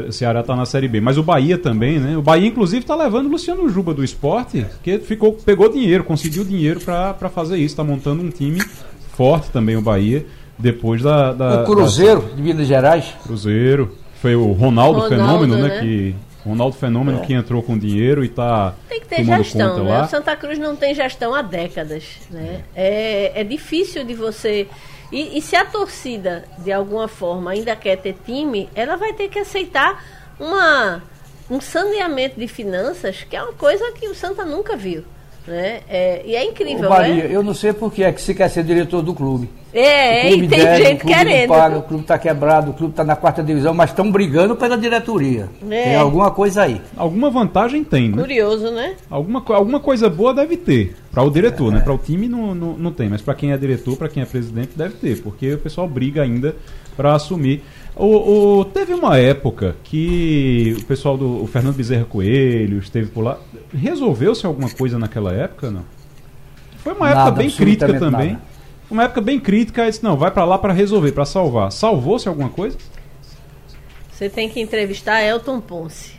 [0.06, 1.00] O Ceará está na Série B.
[1.00, 2.16] Mas o Bahia também, né?
[2.16, 6.44] O Bahia, inclusive, está levando o Luciano Juba do esporte, que ficou, pegou dinheiro, conseguiu
[6.44, 7.72] dinheiro para fazer isso.
[7.72, 8.60] Está montando um time
[9.16, 10.26] forte também, o Bahia,
[10.58, 11.32] depois da.
[11.32, 12.34] da o Cruzeiro da...
[12.34, 13.14] de Minas Gerais.
[13.22, 13.96] Cruzeiro.
[14.20, 15.68] Foi o Ronaldo, Ronaldo Fenômeno, né?
[15.68, 15.80] né?
[15.80, 17.26] Que, Ronaldo Fenômeno é.
[17.26, 19.90] que entrou com dinheiro e está tem que ter gestão, né?
[19.90, 20.04] Lá.
[20.04, 22.62] O Santa Cruz não tem gestão há décadas, né?
[22.74, 24.66] É, é difícil de você
[25.10, 29.28] e, e, se a torcida, de alguma forma, ainda quer ter time, ela vai ter
[29.28, 30.04] que aceitar
[30.38, 31.02] uma,
[31.50, 35.04] um saneamento de finanças, que é uma coisa que o Santa nunca viu.
[35.46, 35.80] Né?
[35.88, 37.28] É, e é incrível, Ô, Maria, né?
[37.30, 39.48] eu não sei por que é que se quer ser diretor do clube.
[39.72, 41.48] É, e tem deve, gente querendo.
[41.48, 44.76] Paga, o clube está quebrado, o clube está na quarta divisão, mas estão brigando pela
[44.76, 45.48] diretoria.
[45.70, 45.84] É.
[45.84, 46.80] Tem alguma coisa aí.
[46.96, 48.16] Alguma vantagem tem, né?
[48.16, 48.96] Curioso, né?
[49.10, 50.96] Alguma, alguma coisa boa deve ter.
[51.10, 51.76] Para o diretor, é.
[51.76, 51.80] né?
[51.80, 54.26] Para o time não, não, não tem, mas para quem é diretor, para quem é
[54.26, 56.56] presidente, deve ter, porque o pessoal briga ainda
[56.96, 57.62] para assumir.
[57.98, 63.22] O, o, teve uma época que o pessoal do o Fernando Bezerra Coelho esteve por
[63.22, 63.38] lá.
[63.74, 65.84] Resolveu-se alguma coisa naquela época, não?
[66.78, 68.32] Foi uma nada, época bem crítica também.
[68.32, 68.42] Nada.
[68.90, 71.70] Uma época bem crítica, aí disse, não, vai para lá para resolver, para salvar.
[71.72, 72.78] Salvou-se alguma coisa?
[74.10, 76.17] Você tem que entrevistar Elton Ponce.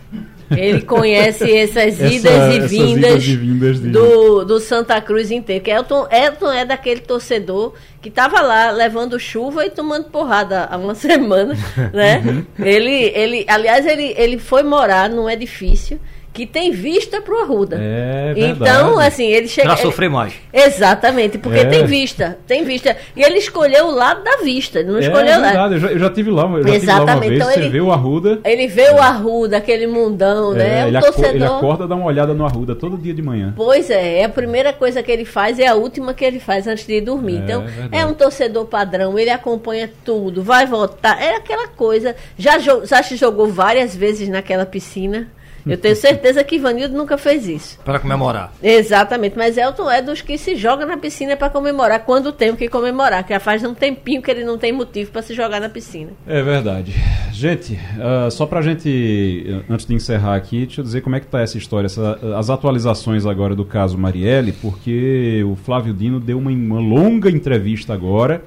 [0.56, 5.64] Ele conhece essas idas Essa, e vindas, idas e vindas do, do Santa Cruz inteiro.
[5.64, 10.78] Que Elton, Elton é daquele torcedor que estava lá levando chuva e tomando porrada há
[10.78, 11.56] uma semana,
[11.94, 12.22] né?
[12.26, 12.46] Uhum.
[12.66, 16.00] Ele, ele, aliás, ele, ele foi morar num edifício
[16.40, 17.78] que tem vista para o Arruda.
[17.82, 19.68] É então, assim, ele chega.
[19.68, 20.34] Para sofrer mais.
[20.54, 21.66] Exatamente, porque é.
[21.66, 22.96] tem vista, tem vista.
[23.14, 25.88] E ele escolheu o lado da vista, ele não é, escolheu é verdade, eu já,
[25.90, 26.86] eu já tive lá, eu já Exatamente.
[26.86, 28.40] Tive lá uma vez, então, você ele, vê o Arruda.
[28.46, 30.84] Ele vê o Arruda, aquele mundão, né?
[30.84, 31.36] É, ele, torcedor...
[31.36, 33.54] ele acorda dá uma olhada no Arruda todo dia de manhã.
[33.58, 36.68] Pois é, é a primeira coisa que ele faz, é a última que ele faz
[36.68, 37.40] antes de dormir.
[37.40, 41.22] É, então, é um torcedor padrão, ele acompanha tudo, vai votar.
[41.22, 42.16] É aquela coisa.
[42.38, 45.28] Já, já se jogou várias vezes naquela piscina.
[45.70, 47.80] Eu tenho certeza que Ivanildo nunca fez isso.
[47.84, 48.54] Para comemorar.
[48.62, 52.56] Exatamente, mas Elton é dos que se joga na piscina para comemorar quando tem o
[52.56, 55.60] que comemorar, que já faz um tempinho que ele não tem motivo para se jogar
[55.60, 56.12] na piscina.
[56.28, 56.94] É verdade.
[57.32, 61.20] Gente, uh, só para a gente, antes de encerrar aqui, deixa eu dizer como é
[61.20, 66.20] que tá essa história, essa, as atualizações agora do caso Marielle, porque o Flávio Dino
[66.20, 68.44] deu uma, uma longa entrevista agora,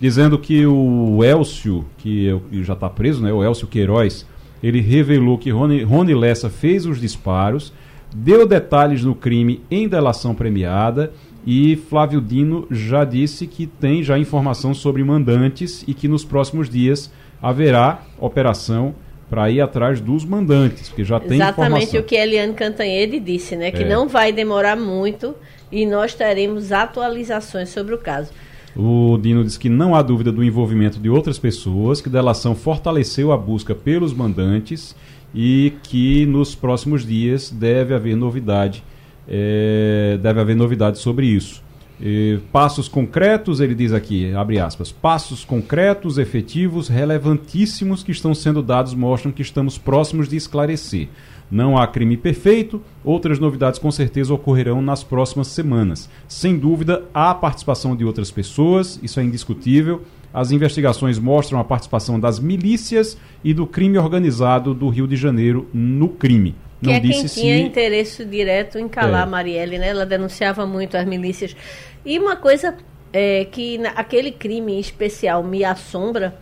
[0.00, 4.26] dizendo que o Elcio, que já está preso, né, o Elcio Queiroz,
[4.62, 7.72] ele revelou que Rony, Rony Lessa fez os disparos,
[8.14, 11.12] deu detalhes do crime em delação premiada
[11.46, 16.68] e Flávio Dino já disse que tem já informação sobre mandantes e que nos próximos
[16.68, 17.10] dias
[17.40, 18.94] haverá operação
[19.30, 23.70] para ir atrás dos mandantes, porque já tem Exatamente o que Eliane Cantanhede disse, né?
[23.70, 23.88] Que é.
[23.88, 25.34] não vai demorar muito
[25.70, 28.30] e nós teremos atualizações sobre o caso.
[28.76, 32.54] O Dino diz que não há dúvida do envolvimento de outras pessoas, que a delação
[32.54, 34.94] fortaleceu a busca pelos mandantes
[35.34, 38.82] e que nos próximos dias deve haver novidade,
[39.26, 41.62] é, deve haver novidade sobre isso.
[42.00, 48.62] E, passos concretos, ele diz aqui, abre aspas, passos concretos, efetivos, relevantíssimos que estão sendo
[48.62, 51.08] dados mostram que estamos próximos de esclarecer.
[51.50, 56.08] Não há crime perfeito, outras novidades com certeza ocorrerão nas próximas semanas.
[56.26, 60.02] Sem dúvida, há participação de outras pessoas, isso é indiscutível.
[60.32, 65.68] As investigações mostram a participação das milícias e do crime organizado do Rio de Janeiro
[65.72, 66.54] no crime.
[66.82, 67.60] Não que é quem tinha se...
[67.60, 69.30] interesse direto em calar é.
[69.30, 69.88] Marielle, né?
[69.88, 71.56] Ela denunciava muito as milícias.
[72.04, 72.76] E uma coisa
[73.12, 76.38] é, que na, aquele crime especial me assombra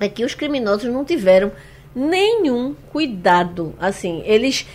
[0.00, 1.50] é que os criminosos não tiveram
[1.94, 3.74] nenhum cuidado.
[3.80, 4.66] Assim, eles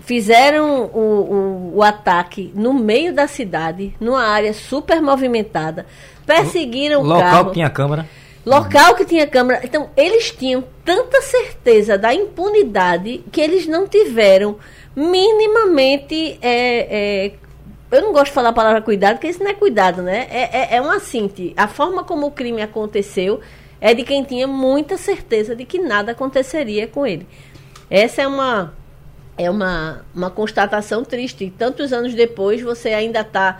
[0.00, 5.86] fizeram o, o, o, ataque no meio da cidade, numa área super movimentada,
[6.26, 7.36] perseguiram o local carro.
[7.36, 8.08] Local que tinha câmera.
[8.44, 9.60] Local que tinha câmera.
[9.64, 14.56] Então, eles tinham tanta certeza da impunidade que eles não tiveram
[14.94, 16.38] minimamente.
[16.42, 17.32] É, é,
[17.90, 20.26] eu não gosto de falar a palavra cuidado, porque isso não é cuidado, né?
[20.30, 21.54] É, é, é uma síntese.
[21.56, 23.40] A forma como o crime aconteceu
[23.84, 27.26] é de quem tinha muita certeza de que nada aconteceria com ele.
[27.90, 28.72] Essa é uma
[29.36, 31.52] é uma, uma constatação triste.
[31.58, 33.58] Tantos anos depois, você ainda está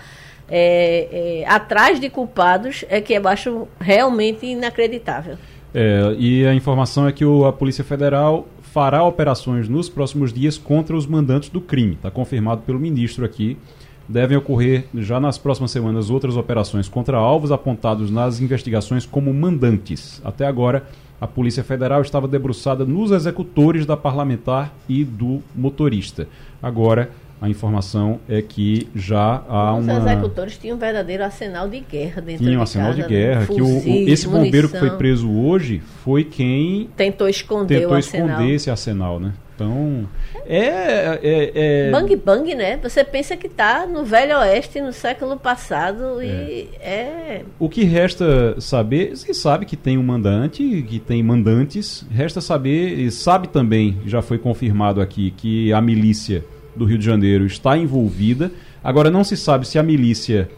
[0.48, 5.36] é, é, atrás de culpados, é que eu acho realmente inacreditável.
[5.74, 10.56] É, e a informação é que o, a Polícia Federal fará operações nos próximos dias
[10.56, 11.96] contra os mandantes do crime.
[11.96, 13.58] Está confirmado pelo ministro aqui
[14.08, 20.20] devem ocorrer já nas próximas semanas outras operações contra alvos apontados nas investigações como mandantes.
[20.24, 20.84] Até agora,
[21.20, 26.28] a Polícia Federal estava debruçada nos executores da parlamentar e do motorista.
[26.62, 27.10] Agora,
[27.40, 29.98] a informação é que já há Os uma.
[29.98, 33.40] Os executores tinham um verdadeiro arsenal de guerra dentro Tinha um arsenal casa, de guerra.
[33.40, 33.46] Né?
[33.46, 37.94] que o, o, esse bombeiro que foi preso hoje foi quem tentou esconder tentou o
[37.96, 38.28] arsenal.
[38.28, 39.32] esconder esse arsenal, né?
[39.54, 40.08] Então,
[40.46, 42.76] é, é, é, Bang Bang, né?
[42.82, 46.90] Você pensa que está no Velho Oeste, no século passado, e é.
[46.90, 47.42] é...
[47.58, 52.98] O que resta saber, você sabe que tem um mandante, que tem mandantes, resta saber,
[52.98, 56.44] e sabe também, já foi confirmado aqui, que a milícia
[56.74, 58.50] do Rio de Janeiro está envolvida.
[58.82, 60.48] Agora, não se sabe se a milícia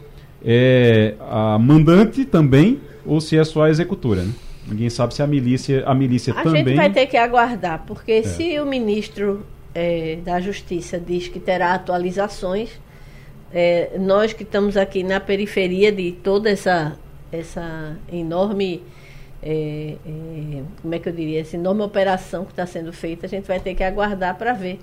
[0.43, 4.31] é a mandante também ou se é só a executora, né?
[4.67, 6.61] Ninguém sabe se a milícia, a milícia a também.
[6.61, 8.23] A gente vai ter que aguardar, porque é.
[8.23, 12.69] se o ministro é, da Justiça diz que terá atualizações,
[13.53, 16.97] é, nós que estamos aqui na periferia de toda essa,
[17.31, 18.83] essa enorme.
[19.41, 21.41] É, é, como é que eu diria?
[21.41, 24.79] Essa enorme operação que está sendo feita, a gente vai ter que aguardar para ver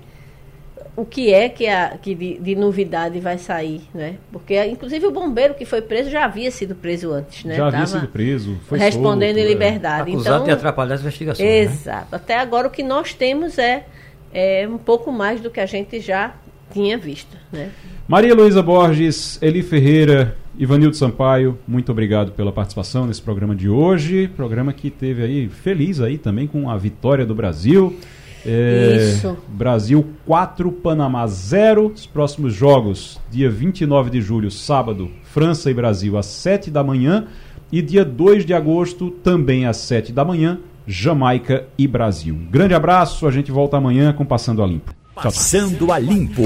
[0.95, 4.15] o que é que, a, que de, de, novidade vai sair, né?
[4.31, 7.55] Porque, inclusive, o bombeiro que foi preso já havia sido preso antes, né?
[7.55, 9.53] Já havia Tava sido preso, foi Respondendo solto, em é.
[9.53, 10.11] liberdade.
[10.11, 11.57] Acusado então, de atrapalhar as investigações, né?
[11.57, 12.07] Exato.
[12.11, 12.17] Né?
[12.17, 13.85] Até agora, o que nós temos é,
[14.33, 16.33] é um pouco mais do que a gente já
[16.71, 17.71] tinha visto, né?
[18.07, 24.29] Maria Luísa Borges, Eli Ferreira, Ivanildo Sampaio, muito obrigado pela participação nesse programa de hoje.
[24.29, 27.97] Programa que teve aí, feliz aí também com a vitória do Brasil.
[28.45, 29.37] É, Isso.
[29.47, 31.91] Brasil 4, Panamá 0.
[31.93, 37.27] Os próximos jogos, dia 29 de julho, sábado, França e Brasil às 7 da manhã.
[37.71, 42.37] E dia 2 de agosto, também às 7 da manhã, Jamaica e Brasil.
[42.51, 44.93] Grande abraço, a gente volta amanhã com Passando a Limpo.
[45.15, 46.43] Passando a Limpo.